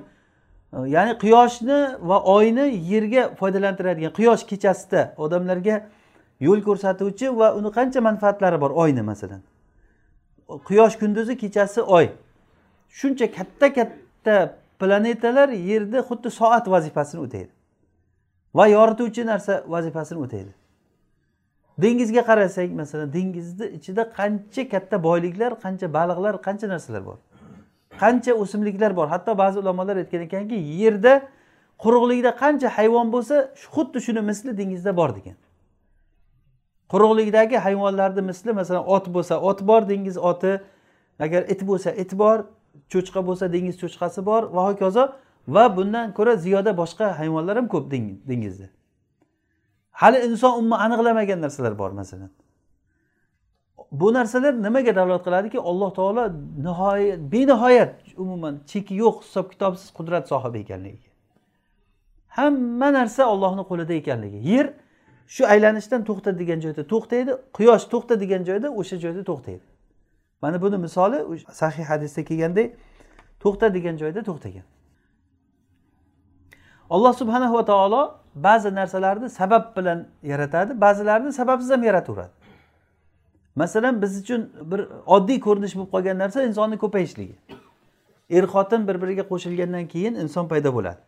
[0.95, 5.75] ya'ni quyoshni va oyni yerga foydalantiradigan quyosh kechasida odamlarga
[6.47, 9.41] yo'l ko'rsatuvchi va uni qancha manfaatlari bor oyni masalan?
[10.67, 12.07] Quyosh kunduzi kechasi oy.
[12.99, 14.37] Shuncha katta katta
[14.79, 17.51] planetalar yerda xuddi soat vazifasini o'taydi.
[18.57, 20.51] Va yorituvchi narsa vazifasini o'taydi.
[21.81, 27.17] Dengizga qarasak masalan dengizni ichida qancha katta boyliklar qancha baliqlar qancha narsalar bor?
[28.01, 29.07] Qancha o'simliklar bor?
[29.13, 31.13] Hatto ba'zi ulamolar aytgan ekanki yerda
[31.83, 33.35] quruqlikda qancha hayvon bo'lsa
[33.75, 35.37] xuddi shuni misli dengizda bor degan.
[36.93, 40.53] Quruqlikdagi hayvonlarni misli masalan ot bo'lsa ot bor dengiz oti
[41.25, 42.37] agar it bo'lsa it bor
[42.91, 45.03] cho'chqa bo'lsa dengiz cho'chqasi bor va hokazo
[45.47, 47.85] va bundan ko'ra ziyoda boshqa hayvonlar ham ko'p
[48.29, 48.67] dengizda.
[49.91, 52.31] Hali inson umuman aniqlamagan narsalar bor masalan.
[53.91, 55.59] Bu narsalar nimaga dalolat qiladiki?
[55.59, 56.23] Alloh taolo
[56.67, 61.09] nihoyat benihoyat umuman cheki yo'q hisob kitobsiz qudrat sohibi ekanligiga.
[62.37, 64.39] Hamma narsa ollohni qo'lida ekanligi.
[64.53, 64.67] Yer
[65.27, 69.65] shu aylanishdan to'xta degan joyda to'xtaydi quyosh to'xta degan joyda o'sha joyda to'xtaydi.
[70.43, 71.19] Mana buni misoli
[71.61, 72.67] sahih hadisda kelgandek
[73.43, 74.65] to'xta degan joyda to'xtagan.
[76.95, 78.01] Alloh subhanahu va taolo
[78.47, 79.99] ba'zi narsalarni sabab bilan
[80.31, 82.33] yaratadi ba'zilarini sababsiz ham yarataveradi.
[83.55, 84.81] Masalan biz uchun bir
[85.15, 87.35] oddiy ko'rinish bo'lib qolgan narsa insonni ko'payishligi.
[88.37, 91.01] Er xotin bir biriga qo'shilgandan keyin inson paydo bo'ladi.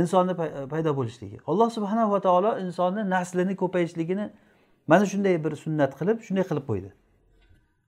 [0.00, 0.34] Insonni
[0.72, 1.36] paydo bo'lishligi.
[1.50, 4.26] Alloh subhanahu va taolo insonni naslini ko'payishligini
[4.86, 6.90] mana shunday bir sunnat qilib shunday qilib qo'ydi.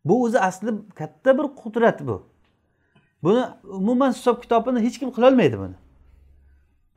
[0.05, 2.23] Bu o'zi asli katta bir qudrat bu.
[3.23, 5.75] Buni umuman hisob kitobini hech kim qilolmaydi buni.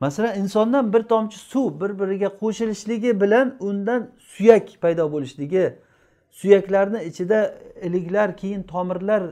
[0.00, 5.78] Masalan insondan bir tomchi suv bir biriga qo'shilishligi bilan undan suyak paydo bo'lishligi
[6.30, 9.22] suyaklarni ichida iliklar keyin tomirlar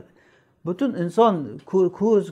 [0.65, 2.31] butun inson ko'z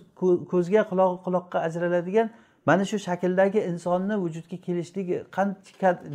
[0.52, 2.30] ko'zga quloq quloqqa ajraladigan
[2.66, 5.24] mana shu shakldagi insonni vujudga kelishligi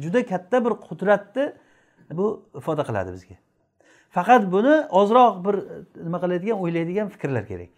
[0.03, 1.53] juda katta bir qudratni
[2.11, 3.35] bu ifoda qiladi bizga.
[4.15, 7.71] Faqat buni ozroq bir e, nima qiladigan o'ylaydigan fikrlar kerak.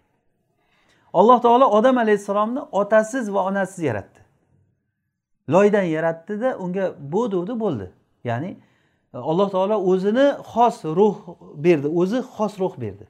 [1.13, 4.19] Alloh taolo odam alayhissalomni otasiz va onasiz yaratdi.
[5.49, 7.87] Loydan yaratdida unga bu degdi bo'ldi.
[8.23, 8.51] Ya'ni
[9.13, 11.15] e, alloh taolo o'zini xos ruh
[11.65, 13.05] berdi o'zi xos ruh berdi.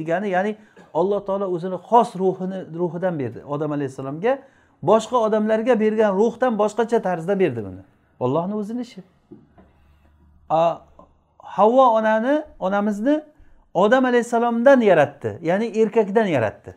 [0.00, 0.56] Degani ya'ni
[0.94, 3.44] alloh taolo o'zini xos ruhini ruhidan berdi.
[3.44, 4.32] Odam alayhissalomga
[4.82, 7.82] boshqa odamlarga bergan ruhdan boshqacha tarzda berdi uni
[8.20, 9.02] ollohni o'zini ishi.
[11.56, 13.20] Havvo onani onamizni
[13.74, 16.76] odam alayhissalomdan yaratdi ya'ni erkakdan yaratdi.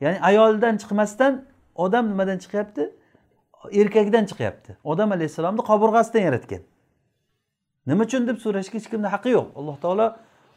[0.00, 2.92] Ya'ni ayoldan chiqmasdan odam nimadan chiqyapti?
[3.72, 4.76] Erkakdan chiqyapti.
[4.84, 6.62] Odam alayhissalomni qobirg'asidan yaratgan.
[7.86, 9.46] Nima uchun deb so'rashga hech kimni haqqi yo'q.
[9.58, 10.06] Alloh taolo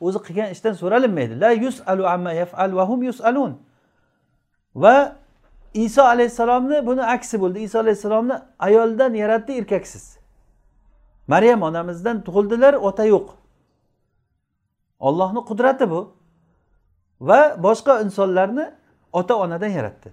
[0.02, 1.34] o'zi qilgan ishdan so'ralinmaydi.
[1.42, 3.52] La yusalu amma yafal va hum yusalun.
[4.76, 5.16] Va
[5.74, 7.60] iso alayhissalomni buni aksi bo'ldi.
[7.68, 10.19] Iso alayhissalomni ayoldan yaratdi erkaksiz.
[11.32, 13.28] Maryam onamizdan tug'ildilar ota yo'q.
[15.08, 16.02] Ollohni qudrati bu.
[17.22, 18.66] Va boshqa insonlarni
[19.14, 20.10] ota onadan yaratdi.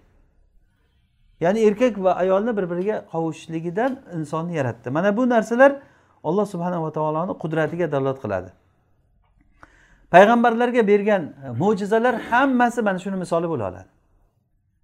[1.41, 4.91] Ya'ni erkak va ayolni bir biriga qovushishligidan insonni yaratdi.
[4.91, 5.73] Mana bu narsalar
[6.25, 8.51] alloh subhanava taoloni qudratiga dalolat qiladi.
[10.11, 13.89] Payg'ambarlarga bergan e, mo'jizalar hammasi mana shuni misoli bo'la oladi.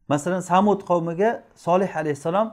[0.09, 2.49] Masalan samud qavmiga solih alayhissalom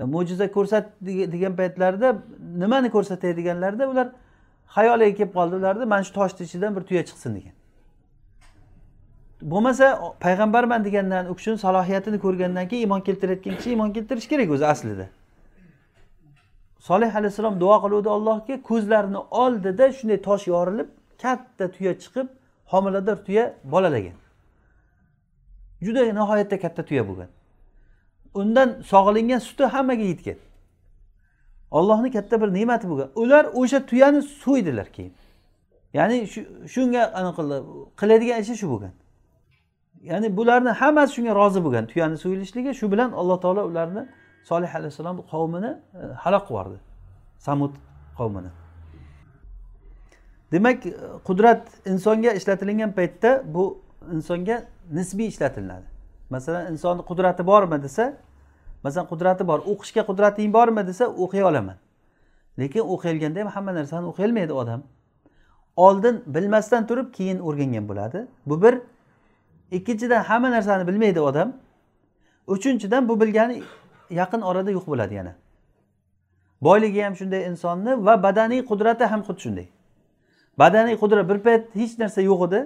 [0.00, 2.18] E, mo'jiza ko'rsat degan paytlarida
[2.58, 4.08] nimani ko'rsatay deganlarida ular
[4.74, 5.54] xayoliga kelib qoldi.
[5.60, 7.54] Ularni mana shu toshni ichidan bir tuya chiqsin degan.
[9.42, 9.86] Bo'lmasa
[10.20, 15.06] payg'ambarman degandan u kishini salohiyatini ko'rgandan keyin iymon keltirayotgan kishi iymon keltirishi kerak o'zi aslida.
[16.78, 20.88] Solih alayhissalom duo qiluvdi allohga ko'zlarini oldida shunday tosh yorilib
[21.22, 22.26] katta tuya chiqib
[22.72, 24.16] homilador tuya bolalagan.
[25.82, 27.30] Juda nihoyatda katta tuya bo'lgan.
[28.34, 30.38] Undan sog'ilingan suti hammaga yetgan
[31.70, 35.14] ollohni katta bir ne'mati bo'lgan ular o'sha tuyani so'ydilar keyin.
[35.92, 36.26] Ya'ni
[36.74, 37.02] shunga
[38.00, 38.92] qiladigan ishi shu bo'lgan.
[40.10, 44.02] Ya'ni bularni hammasi shunga rozi bo'lgan tuyani so'yilishligi shu bilan alloh taolo ularni
[44.44, 45.70] solih alayhissalom qavmini
[46.00, 46.78] e, halok qilib yubordi
[47.38, 47.72] samud
[48.18, 48.50] qavmini.
[50.52, 50.92] Demak e,
[51.28, 51.62] qudrat
[51.92, 53.64] insonga ishlatilingan paytda bu
[54.14, 54.56] insonga
[54.98, 55.89] nisbiy ishlatilinadi
[56.30, 58.16] masalan insonni qudrati bormi desa
[58.84, 61.76] masalan qudrati bor o'qishga qudrating bormi desa o'qiy olaman.
[62.58, 64.82] Lekin o'qiyolganda ham hamma narsani o'qiyolmaydi odam.
[65.76, 68.26] Oldin bilmasdan turib keyin o'rgangan bo'ladi.
[68.46, 68.74] Bu bir.
[69.70, 71.52] Ikkinchidan hamma narsani bilmaydi odam.
[72.46, 73.62] Uchinchidan bu bilgani
[74.10, 75.34] yaqin orada yo'q bo'ladi yana.
[76.62, 79.68] Boyligi ham shunday insonni va badaniy qudrati ham xuddi shunday.
[80.58, 82.60] Badaniy qudrat bir payt hech narsa yo'q edi.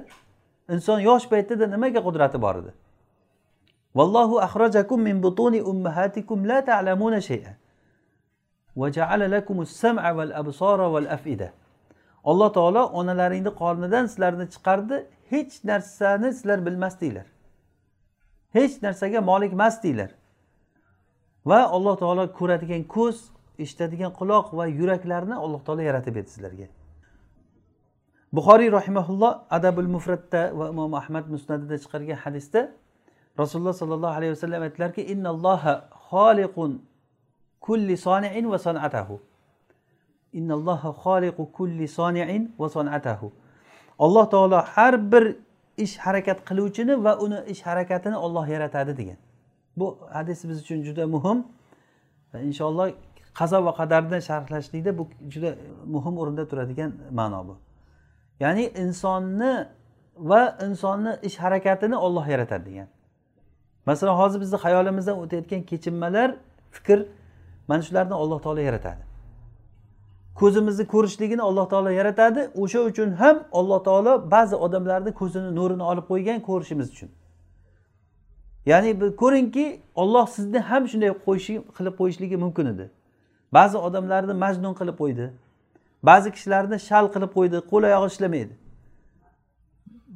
[0.69, 2.71] Inson yosh paytida nimaga qudrati bor edi?
[3.95, 7.53] Vallohu axrajakum min butuni ummahatikum la ta'lamuna shay'a.
[8.77, 11.53] Va ja'ala lakumus sam'a val absara val af'ida.
[12.25, 14.97] Alloh taolo onalaringni qornidan sizlarni chiqardi
[15.31, 17.27] hech narsani sizlar bilmasdinglar.
[18.57, 20.11] Hech narsaga molik emasdinglar.
[21.47, 23.17] Va alloh taolo ko'radigan ko'z
[23.59, 26.67] eshitadigan quloq va yuraklarni alloh taolo yaratib berdi sizlarga.
[28.37, 32.61] Buxoriy rahimaulloh adabul mufratda va imom ahmad musnadida chiqargan hadisda
[33.39, 35.75] rasululloh sollallohu alayhi vasallam aytdilarki innalloha
[36.11, 36.71] xoliqun
[37.61, 39.21] kulli soniin va sanatahu.
[40.33, 43.33] Innalloha xoliqu kulli soniin va sanatahu.
[43.99, 45.37] Alloh taolo har bir
[45.77, 49.17] ish harakat qiluvchini va uni ish harakatini olloh yaratadi degan.
[49.77, 51.39] Bu hadis biz uchun juda muhim
[52.33, 52.87] va inshaalloh
[53.39, 55.51] qazo va qadarni sharhlashlikda bu juda
[55.95, 57.55] muhim o'rinda turadigan ma'no bu.
[58.41, 59.53] Ya'ni insonni
[60.31, 62.89] va insonni ish harakatini olloh yaratadi degan.
[63.87, 66.29] Masalan hozir bizni xayolimizdan o'tayotgan kechinmalar
[66.71, 66.99] fikr
[67.69, 69.03] mana shularni alloh taolo yaratadi.
[70.35, 72.51] Ko'zimizni ko'rishligini alloh taolo yaratadi.
[72.63, 77.11] O'sha uchun ham alloh taolo ba'zi odamlarni ko'zini nurini olib qo'ygan ko'rishimiz uchun.
[78.67, 82.91] Ya'ni ko'ringki olloh sizni ham shunday qo'yishi qilib qo'yishligi mumkin edi.
[83.53, 85.27] Ba'zi odamlarni majnun qilib qo'ydi.
[86.09, 88.55] Ba'zi kishilarni shal qilib qo'ydi qo'l oyog'i ishlamaydi.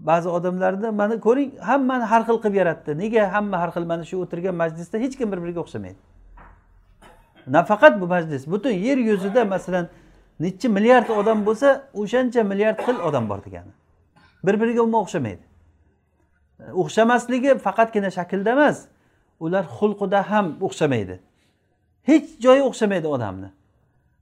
[0.07, 2.99] Ba'zi odamlarni mana ko'ring hammani har xil qilib yaratdi.
[2.99, 5.99] Nega hamma har xil mana shu o'tirgan majlisda hech kim bir biriga o'xshamaydi?
[7.47, 8.47] Nafaqat bu majlis.
[8.47, 9.89] Butun yer yuzida masalan
[10.41, 13.73] nechi milliard odam bo'lsa o'shancha milliard xil odam bor degani.
[14.47, 15.45] Bir biriga umuman o'xshamaydi.
[16.83, 18.79] O'xshamasligi faqatgina shaklda emas.
[19.41, 21.17] Ular xulqida ham o'xshamaydi.
[22.09, 23.51] Hech joyi o'xshamaydi odamni.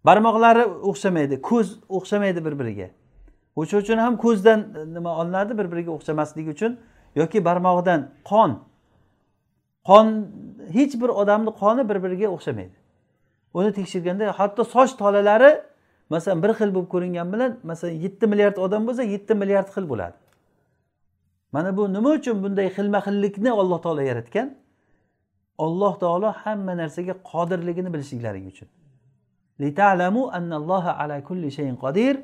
[0.07, 2.89] Barmoqlari o'xshamaydi ko'z o'xshamaydi bir biriga
[3.57, 6.73] o'sha uchun ham ko'zdan e, nima olinadi bir biriga o'xshamasligi uchun
[7.21, 8.01] yoki barmog'idan
[8.31, 8.51] qon
[9.89, 10.07] qon
[10.77, 12.77] hech bir odamni qoni bir biriga o'xshamaydi.
[13.59, 15.51] Uni tekshirganda hatto soch tolalari
[16.11, 20.17] masalan bir xil bo'lib ko'ringan bilan masalan yetti milliard odam bo'lsa yetti milliard xil bo'ladi.
[21.53, 24.49] Mana bu nima uchun bunday xilma xillikni alloh taolo yaratgan?
[25.59, 28.69] Alloh taolo hamma narsaga qodirligini bilishliklaring uchun.
[29.91, 30.07] Ala
[30.39, 32.15] annalloha ala kulli shayin qodir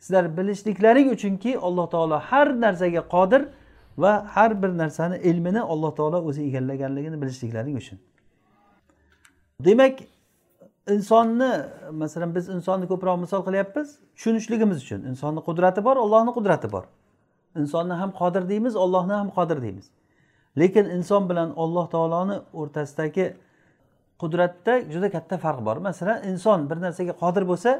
[0.00, 3.48] sizlar bilishliklaring uchunki alloh taolo har narsaga qodir
[3.98, 7.98] va har bir narsani ilmini alloh taolo o'zi egallaganligini bilishliklaring uchun.
[9.64, 9.98] Demak
[10.90, 11.50] insonni
[11.92, 15.00] masalan biz insonni ko'proq misol qilyapmiz tushunishligimiz uchun.
[15.10, 16.84] Insonni qudrati bor ollohni qudrati bor.
[17.56, 19.86] Insonni ham qodir deymiz ollohni ham qodir deymiz.
[20.58, 23.34] Lekin inson bilan alloh taoloni o'rtasidagi
[24.20, 25.76] qudratda juda katta farq bor.
[25.88, 27.70] Masalan inson bir narsaga qodir bo'lsa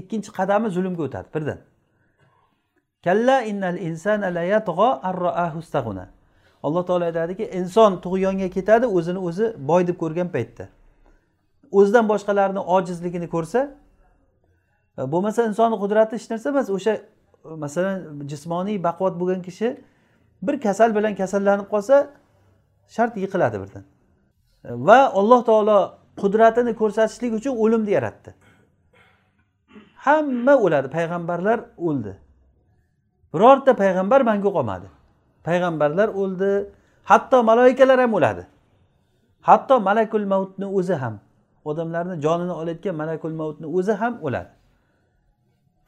[0.00, 1.58] ikkinchi qadami zulmga o'tadi birdan.
[3.04, 4.44] Kalla innal insana la
[6.64, 10.68] alloh taolo aytadiki inson tug'yonga ketadi o'zini o'zi boy deb ko'rgan paytda.
[11.78, 13.60] O'zidan boshqalarni ojizligini ko'rsa
[14.98, 17.02] e, bo'lmasa insonni qudrati hech narsa emas o'sha e,
[17.64, 17.96] masalan
[18.32, 19.68] jismoniy baquvvat bo'lgan kishi
[20.46, 21.96] bir kasal bilan kasallanib qolsa
[22.96, 23.84] shart yiqiladi birdan.
[24.64, 25.78] Va alloh taolo
[26.20, 28.30] qudratini ko'rsatishlik uchun o'limni yaratdi.
[30.06, 30.88] Hamma o'ladi.
[30.96, 32.12] Payg'ambarlar o'ldi.
[33.32, 34.88] Birorta payg'ambar mangu qolmadi
[35.44, 36.50] payg'ambarlar o'ldi.
[37.04, 38.42] Hatto maloikalar ham o'ladi.
[39.48, 41.14] Hatto malakul mavtni o'zi ham
[41.64, 44.50] odamlarni jonini olayotgan malakul mavtni o'zi ham o'ladi.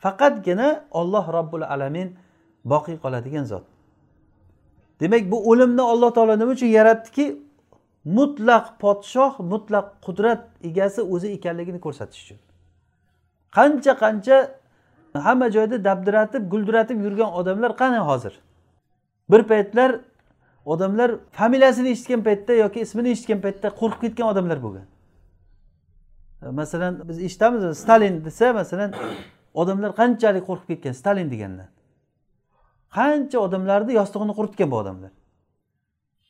[0.05, 0.68] Faqatgina
[1.01, 2.09] olloh robbul alamin
[2.72, 3.64] boqiy qoladigan zot.
[5.01, 7.27] Demak bu o'limni alloh taolo nima uchun yaratdiki?
[8.07, 12.38] Mutlaq podshoh mutlaq qudrat egasi o'zi ekanligini ko'rsatish uchun.
[13.57, 14.36] Qancha qancha
[15.26, 18.34] hamma joyda dabdiratib guldiratib yurgan odamlar qani hozir?
[19.30, 20.00] Bir paytlar
[20.64, 24.86] odamlar familiyasini eshitgan paytda yoki ismini eshitgan paytda qo'rqib ketgan odamlar bo'lgan.
[26.61, 28.90] Masalan biz eshitamiz stalin desa masalan
[29.54, 31.68] odamlar qanchalik qo'rqib ketgan stalin degandan
[32.96, 35.12] qancha odamlarni yostig'ini quritgan bu odamlar.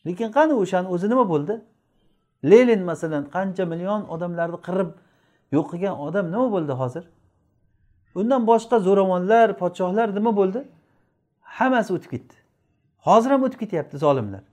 [0.06, 1.54] Lekin qani o'shani o'zi nima bo'ldi?
[2.50, 4.90] Lenin masalan qancha million odamlarni qirib
[5.54, 7.04] yo'q qilgan odam nima bo'ldi hozir?
[8.20, 10.60] Undan boshqa zo'ravonlar podshohlar nima bo'ldi?
[11.58, 12.34] Hammasi o'tib ketdi.
[13.06, 14.44] Hozir ham o'tib ketyapti zolimlar.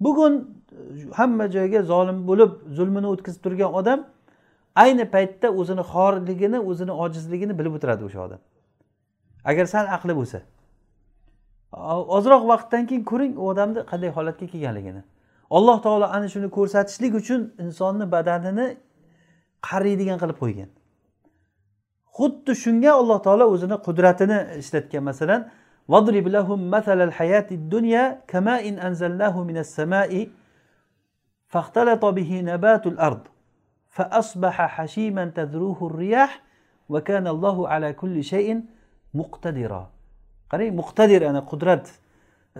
[0.00, 0.32] Bugun
[0.72, 4.00] e, hamma joyga zolim bo'lib zulmini o'tkazib turgan odam
[4.82, 8.40] ayni paytda o'zini xorligini o'zini ojizligini bilib o'tiradi o'sha odam.
[9.50, 10.38] Agar sal aqli bo'lsa.
[12.17, 15.01] ozroq vaqtdan keyin ko'ring u odamni qanday holatga kelganligini
[15.57, 18.67] alloh taolo ana shuni ko'rsatishlik uchun insonni badanini
[19.69, 20.69] qariydigan qilib qo'ygan
[22.17, 25.41] xuddi shunga alloh taolo o'zini qudratini ishlatgan masalan
[25.87, 30.27] واضرب لهم مثل الحياة الدنيا كماء أنزلناه من السماء
[31.47, 33.23] فاختلط به نبات الأرض
[33.89, 36.41] فأصبح حشيما تذروه الرياح
[36.89, 38.63] وكان الله على كل شيء
[39.13, 39.91] مقتدرا
[40.50, 41.84] Qarang muqtadir ana qudrat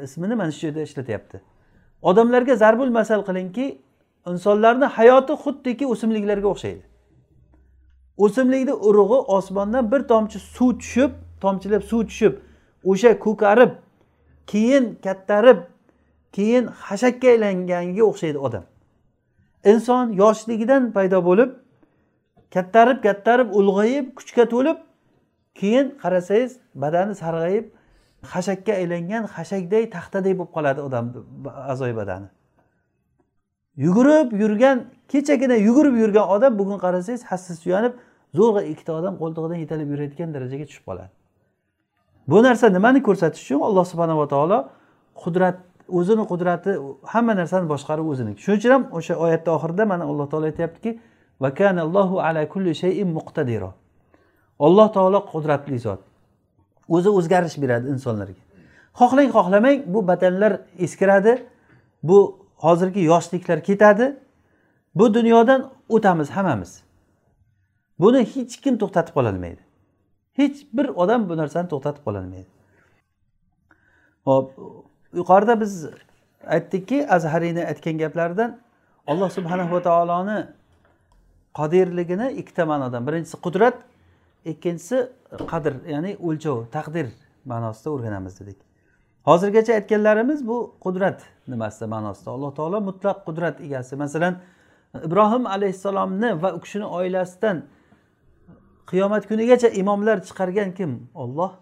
[0.02, 1.40] ismini mana shu yerda ishlatyapti.
[2.02, 3.66] Odamlarga zarbul masal qilingki
[4.26, 6.82] insonlarni hayoti xuddiki o'simliklarga o'xshaydi.
[8.24, 11.10] O'simlikni urug'i osmondan bir tomchi suv tushib
[11.40, 12.34] tomchilab suv tushib
[12.90, 13.72] o'sha ko'karib
[14.46, 15.58] keyin kattarib
[16.36, 18.64] keyin xashakka aylanganga o'xshaydi odam.
[19.64, 21.50] Inson yoshligidan paydo bo'lib
[22.54, 24.78] kattarib kattarib ulg'ayib kuchga to'lib
[25.60, 27.66] keyin qarasangiz badani sarg'ayib
[28.32, 31.18] xashakka aylangan xashakday taxtaday bo'lib qoladi odamni
[31.72, 32.28] a'zoyi badani
[33.76, 37.92] yugurib yurgan kechagina yugurib yurgan odam bugun qarasangiz hassasi suyanib
[38.38, 41.10] zo'rg'a ikkita odam qo'ltig'idan yetalab yurayotgan darajaga tushib qoladi.
[42.30, 43.60] Bu narsa nimani ko'rsatish uchun?
[43.68, 44.58] Alloh subhanava taolo
[45.22, 45.56] qudrat
[45.98, 46.70] o'zini qudrati
[47.12, 50.90] hamma narsani boshqarib o'ziniki shuning uchun ham o'sha oyatni oxirida mana alloh taolo aytyaptiki
[52.28, 53.70] ala kulli shayin muqtadiro.
[54.66, 56.00] Alloh taolo qudratli zot.
[56.94, 58.42] O'zi o'zgarish beradi insonlarga.
[59.00, 60.52] Xohlang xohlamang bu badanlar
[60.86, 61.32] eskiradi
[62.02, 62.18] bu
[62.64, 64.06] hozirgi yoshliklar ketadi
[64.94, 66.82] bu dunyodan o'tamiz hammamiz.
[67.98, 69.62] Buni hech kim to'xtatib qololmaydi.
[70.38, 72.50] Hech bir odam bu narsani to'xtatib qololmaydi.
[74.24, 74.46] Hop
[75.18, 75.72] yuqorida biz
[76.46, 78.50] aytdikki azhariyni aytgan gaplaridan
[79.06, 80.38] alloh subhanava taoloni
[81.58, 83.76] qodirligini ikkita ma'nodan birinchisi qudrat
[84.44, 85.08] ikkinchisi
[85.52, 87.06] qadr ya'ni o'lchov taqdir
[87.44, 88.58] ma'nosida o'rganamiz dedik.
[89.24, 92.30] Hozirgacha aytganlarimiz bu qudrat nimasida ma'nosida.
[92.30, 93.96] Alloh taolo mutlaq qudrat egasi.
[93.96, 94.40] Masalan
[95.06, 97.62] ibrohim alayhissalomni va u kishini oilasidan
[98.90, 101.08] qiyomat kunigacha imomlar chiqargan kim?
[101.14, 101.52] Olloh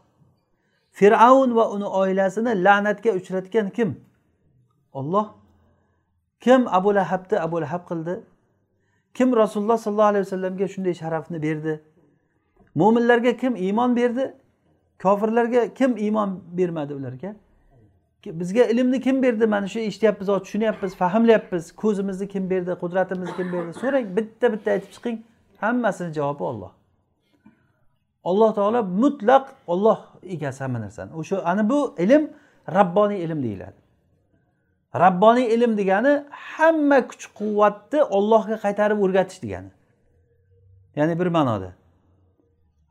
[0.99, 4.01] fir'avn va uni oilasini la'natga uchratgan kim?
[4.93, 5.27] Olloh
[6.41, 8.21] kim abu lahabni abu lahab qildi?
[9.15, 11.81] Kim rasululloh sollallohu alayhi vasallamga shunday sharafni berdi?
[12.81, 14.25] Mo'minlarga kim iymon berdi?
[15.03, 17.31] Kofirlarga kim iymon bermadi ularga?
[18.41, 19.47] Bizga ilmni kim berdi?
[19.47, 21.65] Mana shu eshityapmiz tushunyapmiz fahmlayapmiz.
[21.83, 23.73] Ko'zimizni kim berdi qudratimizni kim berdi?
[23.83, 25.17] So'rang bitta bitta aytib chiqing.
[25.63, 26.73] Hammasini javobi olloh
[28.25, 31.11] alloh taolo mutlaq olloh egasi hamma narsani.
[31.21, 32.31] O'sha ana bu ilm
[32.77, 33.79] rabboniy ilm deyiladi.
[34.95, 39.71] Rabboniy ilm degani hamma kuch quvvatni ollohga qaytarib o'rgatish degani.
[40.97, 41.71] Ya'ni bir ma'noda.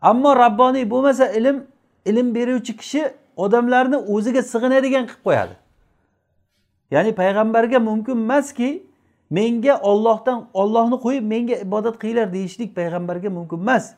[0.01, 1.63] Ammo rabboniy bo'lmasa ilm
[2.05, 3.03] ilm beruvchi kishi
[3.37, 5.55] odamlarni o'ziga sig'inadigan qilib qo'yadi.
[6.91, 8.83] Ya'ni payg'ambarga mumkin emaski
[9.29, 13.93] menga ollohdan ollohni qo'yib menga ibodat qilinglar deyishlik payg'ambarga mumkin emas.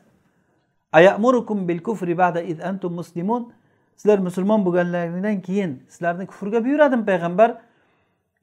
[0.92, 3.52] Ayamurukum bil kufri ba'da iz antum muslimun.
[3.96, 7.50] Sizlar musulmon bo'lganlaringdan keyin sizlarni kufrga buyuradimi payg'ambar.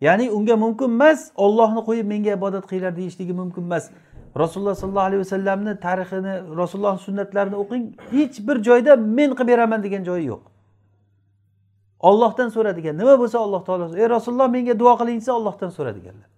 [0.02, 3.90] Ya'ni unga mumkin emas ollohni qo'yib menga ibodat qilinglar deyishligi mumkin emas.
[4.44, 7.84] Rasululloh sollallohu alayhi vasallamni tarixini rasulullohni sunnatlarini o'qing.
[8.12, 10.44] Hech bir joyda men qilib beraman degan joyi yo'q.
[12.00, 15.92] Ollohdan so'ra degan nima bo'lsa alloh taolo ey rasululloh menga duo qiling desa ollohdan so'ra
[15.98, 16.30] deganlar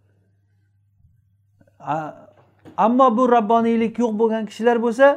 [2.77, 5.07] ammo bu rabboniylik yo'q bo'lgan kishilar bo'lsa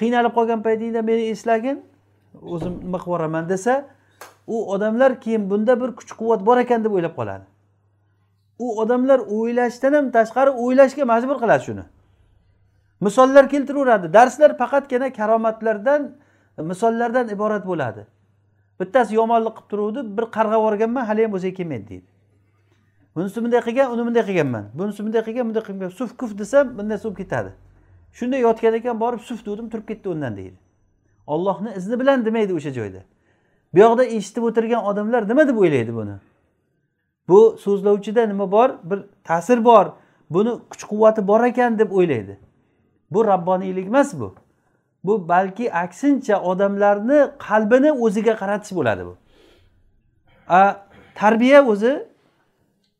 [0.00, 1.82] qiynalib qolgan paytingda meni eslagin
[2.54, 3.74] o'zim nima qilib yuboraman desa
[4.46, 7.44] u odamlar keyin bunda bir kuch quvvat bor ekan deb o'ylab qoladi.
[8.58, 11.84] U odamlar o'ylashdan ham tashqari o'ylashga majbur qiladi shuni.
[13.00, 14.12] Misollar keltiraveradi.
[14.12, 16.10] Darslar faqatgina karomatlardan
[16.70, 18.06] misollardan iborat bo'ladi.
[18.80, 22.08] Bittasi yomonlik qilib turuvdi bir qarg'ab yuborganman haliyam o'ziga kelmaydi deydi.
[23.16, 24.64] Bunisi bunday qilgan uni bunday qilganman.
[24.78, 25.88] Bunisi bunday qilgan bunday qilgan.
[25.88, 27.50] Suf kuf desam bunday bo'lib ketadi.
[28.18, 30.56] Shunday yotgan ekan borib suf degandim turib ketdi undan deydi.
[31.26, 33.00] Ollohni izni bilan demaydi o'sha joyda.
[33.74, 36.14] Bu yoqda eshitib o'tirgan odamlar nima deb o'ylaydi buni?
[37.28, 38.70] Bu so'zlovchida nima bor?
[38.84, 39.86] Bir ta'sir bor.
[40.30, 42.38] Buni kuch quvvati bor ekan deb o'ylaydi.
[43.10, 44.34] Bu rabboniylik emas bu.
[45.04, 49.16] Bu balki aksincha odamlarni qalbini o'ziga qaratish bo'ladi bu.
[50.48, 50.76] A
[51.14, 52.06] tarbiya o'zi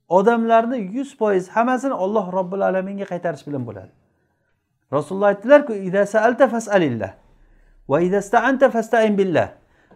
[0.09, 3.93] odamlarni yuz foiz hammasini olloh robbil alaminga qaytarish bilan bo'ladi.
[4.93, 5.73] Rasululloh aytdilarku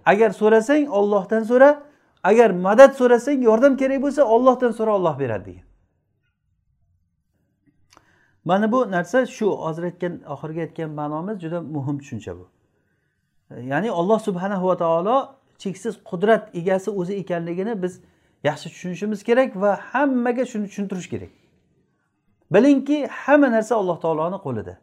[0.07, 1.83] agar so'rasang ollohdan so'ra
[2.23, 5.66] agar madad so'rasang yordam kerak bo'lsa ollohdan so'ra olloh beradi degan.
[8.45, 12.47] Mana bu narsa shu hozir aytgan oxirgi aytgan ma'nomiz juda muhim tushuncha bu.
[13.70, 15.16] Ya'ni olloh subhanahu va taolo
[15.59, 18.01] cheksiz qudrat egasi o'zi ekanligini biz
[18.45, 21.33] yaxshi tushunishimiz kerak va hammaga shuni tushuntirish kerak.
[22.53, 24.75] Bilingki hamma narsa alloh taoloni qo'lida.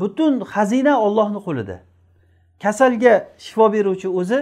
[0.00, 1.76] Butun xazina ollohni qo'lida.
[2.62, 4.38] Kasalga shifo beruvchi o'zi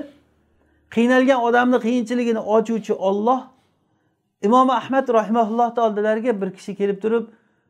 [0.94, 3.40] qiynalgan odamni qiyinchiligini ochuvchi olloh
[4.42, 7.24] imom ahmad rahimaullohni oldilariga bir kishi kelib turib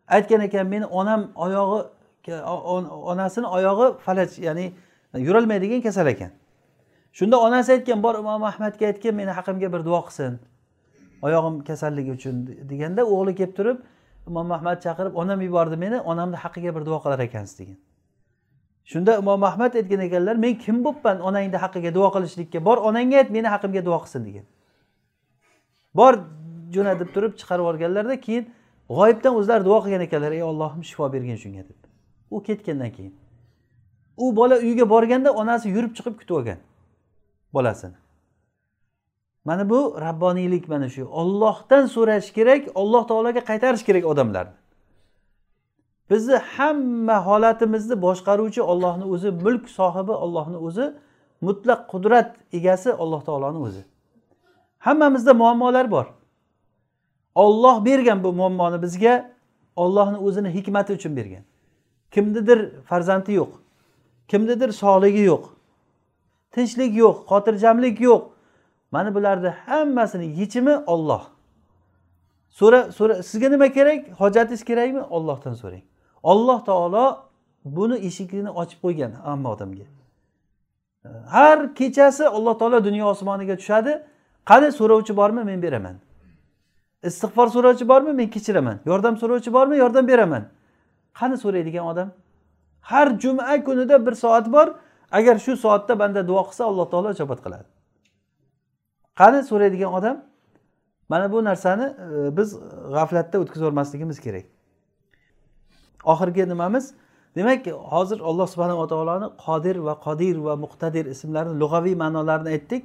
[0.08, 1.80] aytgan ekan meni onam oyog'i
[3.12, 4.72] onasini oyog'i falaj ya'ni
[5.14, 6.30] yurolmaydigan kasal ekan.
[7.12, 10.38] Shunda onasi aytgan bor imom ahmadga aytgin meni haqimga bir duo qilsin
[11.22, 13.78] oyog'im kasalligi uchun deganda o'g'li kelib turib
[14.28, 17.78] imom ahmad chaqirib onam yubordi meni onamni haqqiga bir duo qilar ekansiz degan.
[18.92, 22.58] Shunda imom ahmad aytgan ekanlar men kim bo'libman onangni haqqiga duo qilishlikka?
[22.68, 24.46] Bor onangga ayt meni haqqimga duo qilsin degan.
[25.98, 26.12] Bor
[26.74, 28.44] jo'na deb turib chiqarib yuborganlarda keyin
[28.96, 31.78] g'oyibdan o'zlari duo qilgan ekanlar ey ollohim shifo bergin shunga deb.
[32.34, 33.14] U ketgandan keyin.
[34.16, 36.58] U bola uyiga borganda onasi yurib chiqib kutib olgan
[37.54, 37.98] bolasini.
[39.44, 41.04] Mana bu rabboniylik mana shu.
[41.20, 44.57] Ollohdan so'rash kerak olloh taologa qaytarish kerak odamlarni.
[46.10, 50.94] Bizni hamma holatimizni boshqaruvchi ollohni o'zi mulk sohibi ollohni o'zi
[51.40, 53.84] mutlaq qudrat egasi alloh taoloni o'zi.
[54.78, 56.06] Hammamizda muammolar bor.
[57.34, 59.30] Olloh bergan bu muammoni bizga
[59.76, 61.44] ollohni o'zini hikmati uchun bergan.
[62.10, 63.52] Kimnidir farzandi yo'q
[64.28, 65.44] kimnidir sog'ligi yo'q
[66.54, 68.22] tinchlik yo'q xotirjamlik yo'q.
[68.90, 71.22] Mana bularni hammasini yechimi olloh
[72.58, 74.00] so'ra so'ra sizga nima kerak?
[74.20, 75.00] Hojatingiz kerakmi?
[75.00, 75.82] Ollohdan so'rang.
[76.22, 77.04] Olloh taolo
[77.64, 79.86] buni eshigini ochib qo'ygan hamma odamga.
[81.26, 84.02] Har kechasi alloh taolo dunyo osmoniga tushadi.
[84.44, 85.96] Qani so'rovchi bormi men beraman.
[87.02, 88.76] Istig'for so'rovchi bormi men kechiraman.
[88.86, 90.44] Yordam so'rovchi bormi yordam beraman.
[91.18, 92.08] Qani so'raydigan odam?
[92.80, 94.74] Har juma kunida bir soat bor.
[95.12, 97.64] Agar shu soatda banda duo qilsa alloh taolo ijobat qiladi.
[99.20, 100.16] Qani so'raydigan odam?
[101.08, 102.48] Mana bu narsani e, biz
[102.94, 104.46] g'aflatda o'tkazolmasligimiz kerak.
[106.04, 106.94] Oxirgi nimamiz?
[107.36, 112.84] Demak hozir alloh subhanava taoloni qodir va qodir va muqtadir ismlarini lug'aviy ma'nolarini aytdik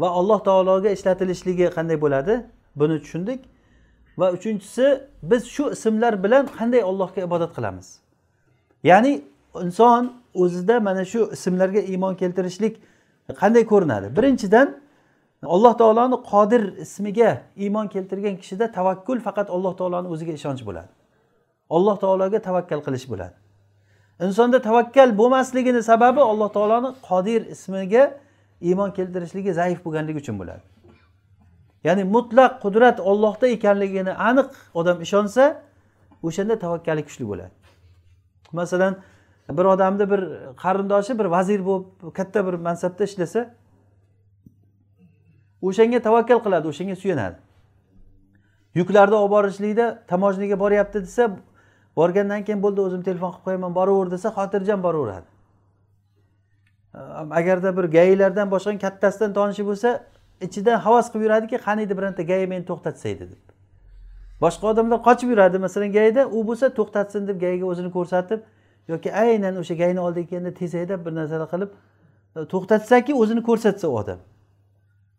[0.00, 2.34] va alloh taologa ishlatilishligi qanday bo'ladi?
[2.76, 3.40] Buni tushundik.
[4.18, 7.98] Va uchinchisi biz shu ismlar bilan qanday allohga ibodat qilamiz?
[8.84, 9.22] Ya'ni
[9.62, 12.74] inson o'zida mana shu ismlarga iymon keltirishlik
[13.40, 14.16] qanday ko'rinadi?
[14.16, 14.68] Birinchidan
[15.54, 21.03] alloh taoloni qodir ismiga iymon keltirgan kishida tavakkul faqat alloh taoloni o'ziga ishonch bo'ladi.
[21.70, 23.34] Alloh taologa tavakkal qilish bo'ladi
[24.20, 28.04] insonda tavakkal bo'lmasligini sababi alloh taoloni qodir ismiga
[28.60, 30.62] iymon keltirishligi zaif bo'lganligi uchun bo'ladi.
[31.84, 35.62] Ya'ni mutlaq qudrat ollohda ekanligini aniq odam ishonsa
[36.22, 37.52] o'shanda tavakkali kuchli bo'ladi.
[38.52, 38.96] Masalan
[39.50, 40.20] bir odamni bir
[40.62, 43.40] qarindoshi bir vazir bo'lib katta bir mansabda ishlasa
[45.62, 47.36] o'shanga tavakkal qiladi o'shanga suyanadi.
[48.74, 51.24] Yuklarni olib borishlikda tamojniga boryapti desa
[51.96, 55.28] borgandan keyin bo'ldi o'zim telefon qilib qo'yaman boraver desa xotirjam boraveradi
[57.30, 59.88] agarda bir gaylardan boshqa kattasidan tonishi bo'lsa
[60.40, 63.42] ichidan havas qilib yuradiki qaniydi bironta gay meni to'xtatsaydi deb.
[64.40, 68.40] Boshqa odamlar qochib yuradi masalan gayda u bo'lsa to'xtatsin deb gayga o'zini ko'rsatib
[68.88, 71.70] yoki aynan o'sha gayni oldiga kelganda tez haydab bir narsalar qilib
[72.36, 74.18] e, to'xtatsaki o'zini ko'rsatsa u odam.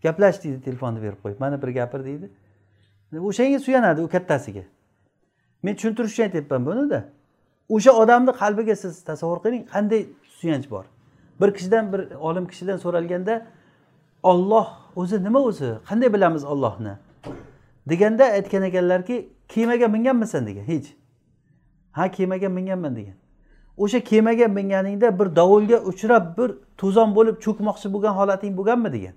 [0.04, 2.32] Gaplash deydi telefonni berib qo'yib mana bir gapir deydi.
[3.30, 4.64] O'shanga suyanadi u kattasiga.
[5.66, 7.00] Men tushuntirish uchun aytyapman bunida
[7.76, 10.02] o'sha odamni qalbiga siz tasavvur qiling qanday
[10.38, 10.86] suyanch bor?
[11.42, 13.36] Bir kishidan bir olim kishidan so'ralganda
[14.32, 15.70] olloh o'zi nima o'zi?
[15.90, 16.94] Qanday bilamiz ollohni
[17.90, 20.88] deganda aytgan ekanlarki kemaga minganmisan degan hech.
[21.92, 23.14] Ha kemaga minganman degan.
[23.78, 29.14] O'sha kemaga minganingda bir dovulga uchrab bir to'zon bo'lib cho'kmoqchi bo'lgan holating bo'lganmi degan.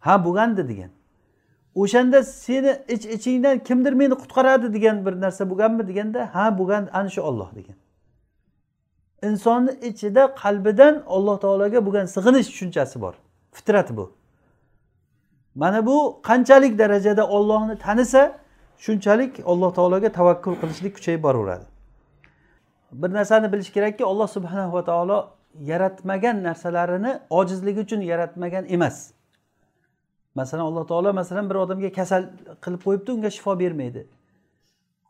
[0.00, 0.90] Ha bo'lgandi degan.
[1.74, 7.08] O'shanda seni ich ichingdan kimdir meni qutqaradi degan bir narsa bo'lganmi deganda ha bo'lgan ana
[7.08, 7.76] shu olloh degan.
[9.22, 13.14] Insonni ichida qalbidan alloh taologa bo'lgan sig'inish tushunchasi bor.
[13.52, 14.12] Fitrat bu.
[15.54, 18.38] Mana bu qanchalik darajada ollohni tanisa
[18.78, 21.64] shunchalik alloh taologa tavakkul qilishlik kuchayib boraveradi.
[22.92, 25.18] Bir narsani bilish kerakki alloh subhanahu va taolo
[25.60, 29.10] yaratmagan narsalarini ojizligi uchun yaratmagan emas.
[30.34, 32.22] Masalan alloh taolo masalan bir odamga kasal
[32.64, 34.06] qilib qo'yibdi unga shifo bermaydi.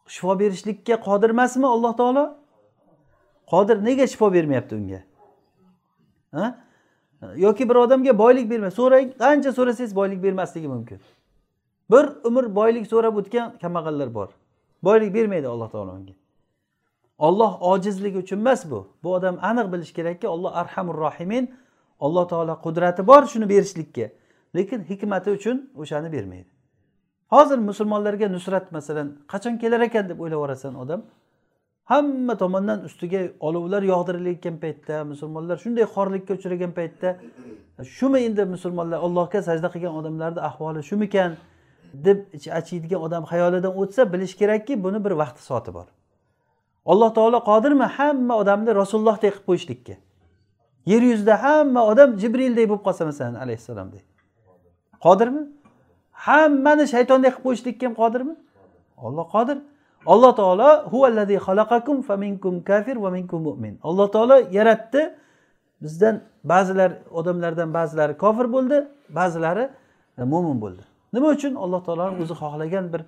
[0.07, 2.25] Shifo berishlikka qodir emasmi alloh taolo?
[3.53, 5.01] Qodir nega shifo bermayapti unga?
[7.37, 10.99] Yoki bir odamga boylik bermay so'rang qancha so'rasangiz boylik bermasligi mumkin.
[11.91, 14.29] Bir umr boylik so'rab o'tgan kambag'allar bor.
[14.83, 16.15] Boylik bermaydi alloh taolo unga.
[17.19, 18.89] Olloh ojizligi uchun emas bu.
[19.03, 21.55] Bu odam aniq bilishi kerakki olloh arhamur rohimin
[22.01, 24.07] alloh taolo qudrati bor shuni berishlikka.
[24.57, 26.51] Lekin hikmati uchun o'shani bermaydi.
[27.35, 31.01] Hozir musulmonlarga nusrat masalan qachon kelar ekan deb o'ylab yuborasan odam
[31.93, 37.09] hamma tomondan ustiga olovlar yog'dirilayotgan paytda musulmonlar shunday xorlikka uchragan paytda
[37.97, 41.33] shumi endi musulmonlar allohga sajda qilgan odamlarni ahvoli shumikan?
[42.07, 42.19] deb
[42.59, 45.87] achiydigan odam xayolidan o'tsa bilish kerakki buni bir vaqti soati bor.
[46.93, 47.87] Alloh taolo qodirmi?
[47.97, 49.95] Hamma odamni rasulullohdek qilib qo'yishlikka.
[50.93, 54.05] Yer yuzida hamma odam jibrilday bo'lib qolsa masalan alayhissalomdek
[55.05, 55.43] qodirmi?
[56.27, 58.35] Hammani shaytondek qilib qo'yishlikka ham qodirmi?
[59.07, 59.59] Olloh qodir.
[60.13, 63.75] Alloh taolo huvallazi xalaqakum faminkum kafir va minkum mu'min.
[63.89, 65.03] Alloh taolo yaratdi.
[65.83, 68.77] Bizdan ba'zilar odamlardan ba'zilari kofir bo'ldi
[69.19, 69.65] ba'zilari
[70.19, 70.83] e, mo'min bo'ldi.
[71.15, 71.53] Nima uchun?
[71.65, 73.01] Alloh taoloni o'zi xohlagan bir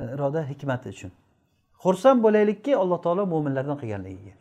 [0.00, 1.10] e, iroda hikmati uchun.
[1.84, 4.34] Xursand bo'laylikki alloh taolo mo'minlardan qilganligiga.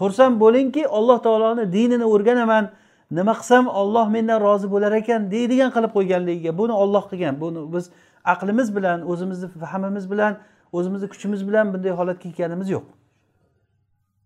[0.00, 2.64] Xursand bo'lingki alloh taoloni dinini o'rganaman.
[3.10, 7.40] Nima qilsam olloh mendan rozi bo'lar ekan deydigan qilib qo'yganligiga buni olloh qilgan.
[7.40, 7.90] Buni biz
[8.24, 10.32] aqlimiz bilan o'zimizni fahmimiz bilan
[10.72, 12.86] o'zimizni kuchimiz bilan bunday holatga kelganimiz yo'q.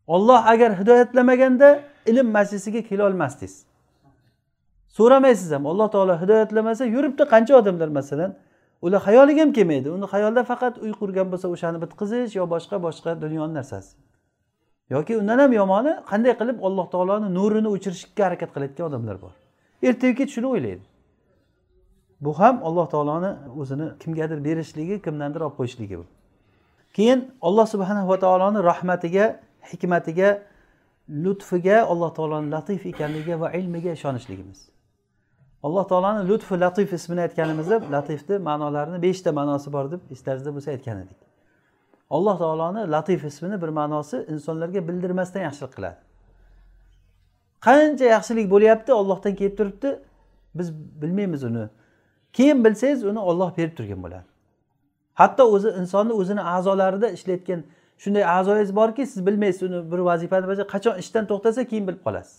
[0.07, 1.69] Olloh agar hidoyatlamaganda
[2.11, 3.55] ilm majlisiga kelolmasdingiz
[4.99, 8.33] so'ramaysiz ham alloh taolo hidoyatlamasa yuribdi qancha odamlar masalan.
[8.83, 9.89] Ular xayoliga ham kelmaydi.
[9.97, 13.91] Uni xayolida faqat uy qurgan bo'lsa o'shani bitqizish yo boshqa boshqa dunyoni narsasi.
[14.91, 19.33] Yoki undan ham yomoni qanday qilib alloh taoloni nurini o'chirishga harakat qilayotgan odamlar bor.
[19.89, 20.85] Ertayu kech shuni o'ylaydi.
[22.25, 23.31] Bu ham alloh taoloni
[23.61, 26.07] o'zini kimgadir berishligi kimdandir olib qo'yishligi bu.
[26.97, 29.25] Keyin alloh subhana va taoloni rahmatiga
[29.71, 30.29] hikmatiga
[31.25, 34.61] lutfiga alloh taoloni latif ekanligiga va ilmiga ishonishligimiz.
[35.63, 40.99] Alloh taoloni lutfi latif ismini aytganimizda latifni ma'nolarini beshta ma'nosi bor deb eslaringizda bo'lsa aytgan
[41.05, 41.30] edik.
[42.11, 45.99] Alloh taoloni latif ismini bir ma'nosi insonlarga bildirmasdan yaxshilik qiladi.
[47.67, 49.99] Qancha yaxshilik bo'lyapti ollohdan kelib turibdi
[50.55, 51.69] biz bilmaymiz uni.
[52.33, 54.25] Keyin bilsangiz uni olloh berib turgan bo'ladi.
[55.15, 57.61] Hatto o'zi insonni o'zini a'zolarida ishlayotgan
[58.03, 62.37] shunday a'zoyingiz borki siz bilmaysiz uni bir vazifani bajar qachon ishdan to'xtasa keyin bilib qolasiz.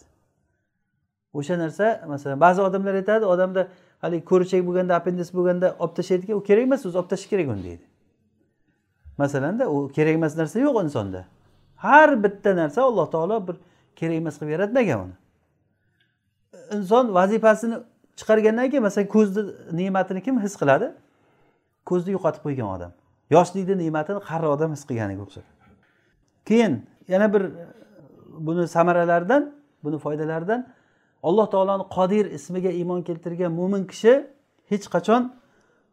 [1.34, 3.68] O'sha narsa masalan ba'zi odamlar aytadi odamda
[4.04, 7.64] haligi ko'richak bo'lganda appendis bo'lganda olib tashlaydiki u kerak emas o'zi olib tashlash kerak uni
[7.64, 7.86] deydi.
[9.18, 11.26] Masalanda u kerak emas narsa yo'q insonda.
[11.76, 13.56] Har bitta narsa alloh taolo bir
[13.96, 15.16] kerak emas qilib yaratmagan uni.
[16.76, 17.78] Inson vazifasini
[18.20, 19.42] chiqargandan keyin masalan ko'zni
[19.80, 20.88] ne'matini kim his qiladi?
[21.86, 22.92] Ko'zni yo'qotib qo'ygan odam.
[23.36, 25.52] Yoshlikni ne'matini qari odam his qilganiga o'xshaydi
[26.46, 27.52] keyin yana bir
[28.28, 29.54] buni samaralaridan
[29.84, 30.68] buni foydalaridan
[31.24, 34.28] alloh taoloni qodir ismiga iymon keltirgan mo'min kishi
[34.70, 35.34] hech qachon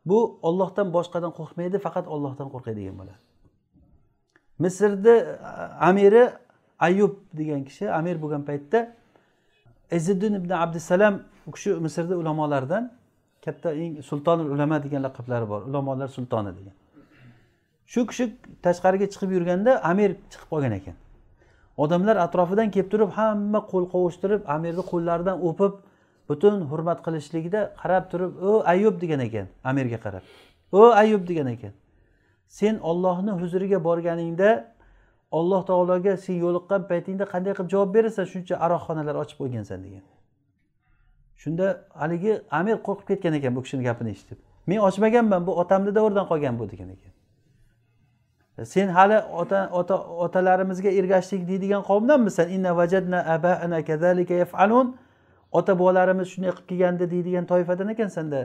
[0.09, 3.23] bu ollohdan boshqadan qo'rqmaydi faqat ollohdan qo'rqadigan bo'ladi
[4.65, 5.15] misrni
[5.91, 6.25] amiri
[6.89, 8.79] ayub degan kishi amir bo'lgan paytda
[9.99, 11.15] iziddin ibn abdusalam
[11.49, 12.85] u kishi misrni ulamolaridan
[13.45, 16.75] katta eng sulton ulama degan laqablari bor ulamolar sultoni degan.
[17.93, 18.25] Shu kishi
[18.67, 20.97] tashqariga chiqib yurganda amir chiqib qolgan ekan.
[21.85, 25.73] Odamlar atrofidan kelib turib hamma qo'l qovushtirib amirni qo'llaridan o'pib
[26.29, 30.23] butun hurmat qilishligida qarab turib o ayub degan ekan amirga qarab.
[30.73, 31.73] O ayub degan ekan.
[32.49, 34.51] Sen ollohni huzuriga borganingda
[35.31, 38.25] olloh taologa sen yo'liqqan paytingda qanday qilib javob berasan?
[38.33, 40.03] Shuncha aroqxonalar ochib qo'ygansan degan.
[41.43, 41.67] Shunda
[42.01, 44.39] haligi amir qo'rqib ketgan ekan bu kishini gapini eshitib.
[44.67, 47.13] Men ochmaganman bu otamni davridan qolgan bu degan ekan.
[48.65, 52.47] Sen hali ota ota otalarimizga ergashdik deydigan qavmdanmisan?
[55.53, 58.41] Ota bobolarimiz shunday qilib kelgandi deydigan toifadan ekansanda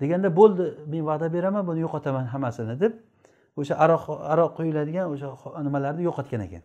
[0.00, 2.92] deganda bo'ldi men va'da beraman buni yo'qotaman hammasini deb
[3.60, 5.28] o'sha aroq aroq quyiladigan o'sha
[5.66, 6.62] nimalarni yo'qotgan ekan.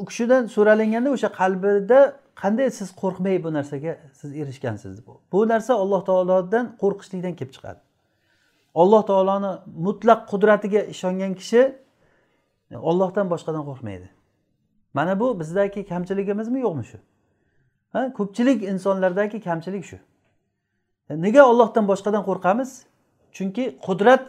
[0.00, 2.00] U kishidan so'ralinganda o'sha qalbida
[2.42, 5.12] qanday siz qo'rqmay bu narsaga siz erishgansiz bu.
[5.32, 7.80] Bu narsa alloh taolodan qo'rqishlikdan kelib chiqadi.
[8.82, 9.52] Alloh taoloni
[9.86, 11.62] mutlaq qudratiga ishongan kishi
[12.90, 14.08] ollohdan boshqadan qo'rqmaydi.
[14.96, 16.98] Mana bu bizdagi kamchiligimizmi yo'qmi shu?
[17.92, 19.96] Ko'pchilik insonlardagi kamchilik shu.
[21.10, 22.70] E, nega ollohdan boshqadan qo'rqamiz?
[23.32, 24.22] Chunki qudrat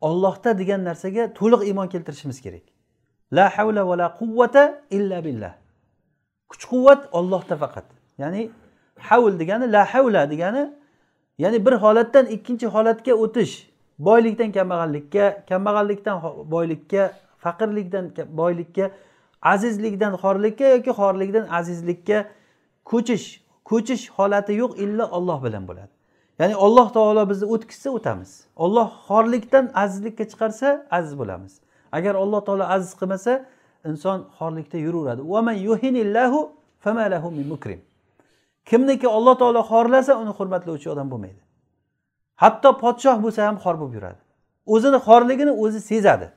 [0.00, 2.62] ollohda degan narsaga to'liq iymon keltirishimiz kerak.
[3.32, 5.54] La havla va la quvvata illa billah.
[6.50, 7.84] Kuch quvvat ollohda faqat.
[8.18, 8.50] Ya'ni
[9.08, 10.64] havl degani la havla degani
[11.38, 13.54] ya'ni bir holatdan ikkinchi holatga o'tish.
[13.98, 16.16] Boylikdan kambag'allikka kambag'allikdan
[16.54, 17.12] boylikka
[17.44, 18.04] faqirlikdan
[18.40, 18.90] boylikka
[19.42, 22.18] azizlikdan xorlikka yoki xorlikdan azizlikka
[22.90, 23.26] ko'chish
[23.64, 25.92] ko'chish holati yo'q illo olloh bilan bo'ladi.
[26.38, 28.30] Ya'ni alloh taolo bizni o'tkazsa o'tamiz.
[28.56, 31.52] Olloh xorlikdan azizlikka chiqarsa aziz bo'lamiz.
[31.92, 33.32] Agar alloh taolo aziz qilmasa
[33.90, 35.22] inson xorlikda yuraveradi.
[38.64, 41.42] Kimniki olloh taolo xorlasa uni hurmatlovchi odam bo'lmaydi.
[42.42, 44.20] Hatto podshoh bo'lsa ham xor bo'lib yuradi.
[44.74, 46.28] O'zini xorligini o'zi sezadi.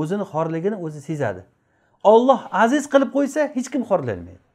[0.00, 1.42] O'zini xorligini o'zi sezadi.
[2.12, 4.49] Olloh aziz qilib qo'ysa hech kim xorlanmaydi.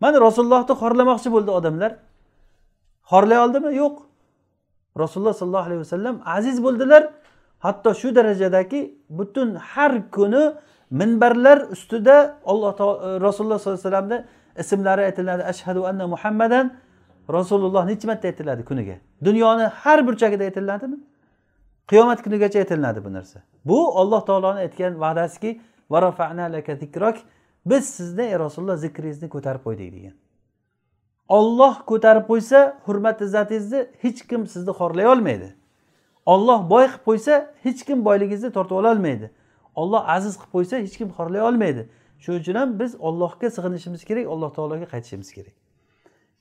[0.00, 1.92] Mana rasulullohni xorlamoqchi bo'ldi odamlar.
[3.10, 3.70] Xorlay oldimi?
[3.82, 3.94] Yo'q.
[5.02, 7.02] Rasululloh sollallohu alayhi vasallam aziz bo'ldilar.
[7.64, 8.80] Hatto shu darajadaki
[9.18, 10.44] butun har kuni
[10.90, 12.16] minbarlar ustida
[12.46, 12.72] alloh
[13.26, 14.18] rasululloh sollallohu alayhi vasallamni
[14.62, 15.42] ismlari aytiladi.
[15.52, 16.66] Ashhadu anna muhammadan
[17.36, 18.96] rasululloh necha marta aytiladi kuniga?
[19.24, 20.96] Dunyoni har burchagida aytiladimi?
[21.90, 23.38] Qiyomat kunigacha aytilinadi bu narsa?
[23.64, 25.60] Bu olloh taoloni aytgan va'dasiki
[27.66, 30.14] biz sizni ey rasululloh zikringizni ko'tarib qo'ydik degan.
[31.28, 35.48] Olloh ko'tarib qo'ysa hurmat izzatingizni hech kim sizni xorlay olmaydi.
[36.26, 39.30] Olloh boy qilib qo'ysa hech kim boyligingizni tortib ololmaydi
[39.76, 41.88] olloh aziz qilib qo'ysa hech kim xorlay olmaydi.
[42.18, 45.54] Shuning uchun ham biz ollohga sig'inishimiz kerak alloh taologa qaytishimiz kerak.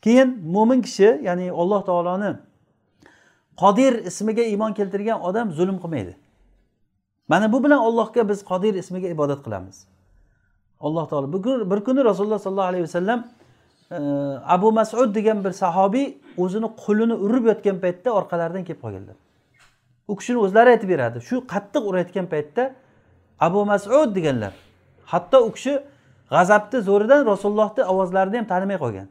[0.01, 2.31] Keyin mo'min kishi ya'ni alloh taoloni
[3.61, 6.13] qodir ismiga iymon keltirgan odam zulm qilmaydi.
[7.27, 9.77] Mana bu bilan allohga biz qodir ismiga ibodat qilamiz.
[10.79, 11.33] Alloh taolo.
[11.71, 13.27] Bir kuni rasululloh sollallohu alayhi vasallam
[13.91, 13.95] e,
[14.47, 19.15] abu masud degan bir sahobiy o'zini qo'lini urib yotgan paytda orqalaridan kelib qolganlar.
[20.07, 21.21] U kishini o'zlari aytib beradi.
[21.21, 22.73] Shu qattiq urayotgan paytda
[23.39, 24.53] abu masud deganlar
[25.05, 25.73] hatto u kishi
[26.31, 29.07] g'azabni zo'ridan rasulullohni ovozlarini ham tanimay qolgan.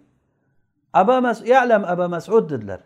[0.93, 2.81] Aba masud yalam aba masud dedilar.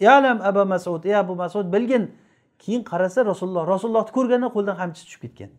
[0.00, 2.10] Yalam aba masud ey abu masud bilgin
[2.58, 5.50] keyin qarasa rasululloh rasulullohni ko'rganda qo'lidan qamchi tushib ketgan.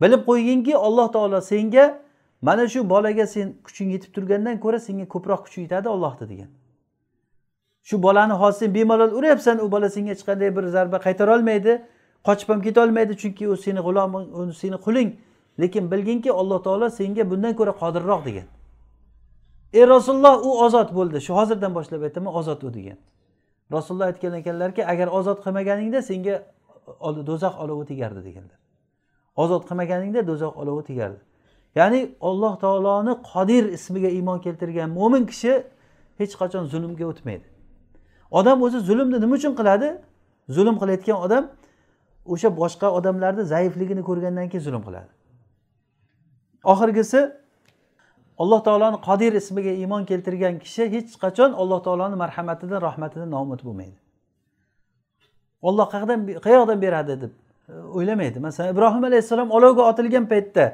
[0.00, 1.84] Bilib qo'yginki alloh taolo senga
[2.42, 6.50] mana shu bolaga sen kuching yetib turgandan ko'ra senga ko'proq kuch yetadi ollohni degan.
[7.82, 11.72] Shu bolani hozir sen bemalol uryapsan u bola senga hech qanday bir zarba qaytara olmaydi
[12.26, 15.10] qochib ham ketolmaydi chunki u seni g'uloming u seni quling.
[15.60, 18.46] Lekin bilginki alloh taolo senga bundan ko'ra qodirroq degan.
[19.72, 21.20] Ey rasululloh u ozod bo'ldi.
[21.26, 22.98] Shu hozirdan boshlab aytaman ozod u degan.
[23.72, 26.34] Rasululloh aytgan ekanlarki agar ozod qilmaganingda senga
[27.28, 28.59] do'zax olovi tegardi deganlar.
[29.36, 31.20] Ozod qilmaganingda do'zax olovi tegardi.
[31.74, 35.52] Ya'ni alloh taoloni qodir ismiga iymon keltirgan mo'min kishi
[36.18, 37.46] hech qachon zulmga o'tmaydi.
[38.30, 39.88] Odam o'zi zulmni nima uchun qiladi?
[40.56, 41.44] Zulm qilayotgan odam
[42.32, 45.10] o'sha boshqa odamlarni zaifligini ko'rgandan keyin zulm qiladi.
[46.72, 47.20] Oxirgisi
[48.42, 53.98] alloh taoloni qodir ismiga iymon keltirgan kishi hech qachon alloh taoloni marhamatidan rahmatidan noumid bo'lmaydi.
[55.68, 57.32] Olloh qayerdan qayoqdan beradi deb
[57.94, 58.40] o'ylamaydi.
[58.40, 60.64] Masalan ibrohim alayhissalom olovga otilgan paytda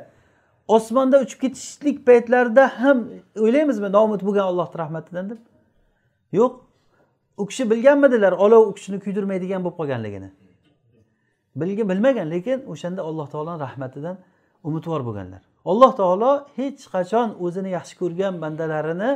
[0.68, 2.98] osmonda uchib ketishlik paytlarida ham
[3.44, 5.40] o'ylaymizmi noumid bo'lgan allohni rahmatidan deb?
[6.32, 6.52] Yo'q.
[7.36, 10.30] U kishi bilganmidilar olov u kishini kuydirmaydigan bo'lib qolganligini.
[11.56, 14.16] Bilgan bilmagan lekin o'shanda alloh taoloni rahmatidan
[14.64, 15.42] umidvor bo'lganlar.
[15.64, 19.10] Alloh taolo hech qachon o'zini yaxshi ko'rgan bandalarini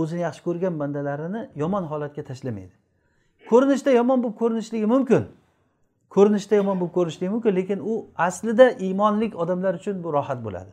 [0.00, 2.74] o'zini yaxshi ko'rgan bandalarini yomon holatga tashlamaydi.
[3.50, 5.22] Ko'rinishda yomon bo'lib ko'rinishligi mumkin.
[6.15, 7.93] ko'rinishda yomon bo'lib ko'rinishligi mumkin lekin u
[8.27, 10.71] aslida iymonlik odamlar uchun bu rohat bo'ladi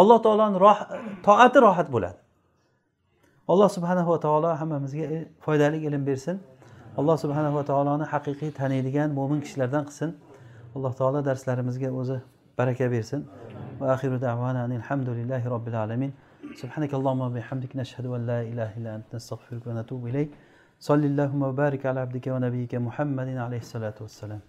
[0.00, 0.58] alloh taoloni
[1.26, 2.18] toati rohat bo'ladi
[3.52, 5.06] alloh subhanahu va taolo hammamizga
[5.44, 6.36] foydali ilm bersin
[6.98, 10.10] alloh subhanahu va taoloni haqiqiy taniydigan mo'min kishilardan qilsin
[10.76, 12.18] alloh taolo darslarimizga o'zi
[12.58, 13.20] baraka bersin
[13.80, 16.12] va axiru davana alhamdulillahi robbil alamin
[16.62, 20.30] سبحانك اللهم وبحمدك نشهد أن لا إله إلا أنت نستغفرك ونتوب إليك
[20.88, 24.40] صلى اللهم وبارك على عبدك ونبيك محمد عليه الصلاة والسلام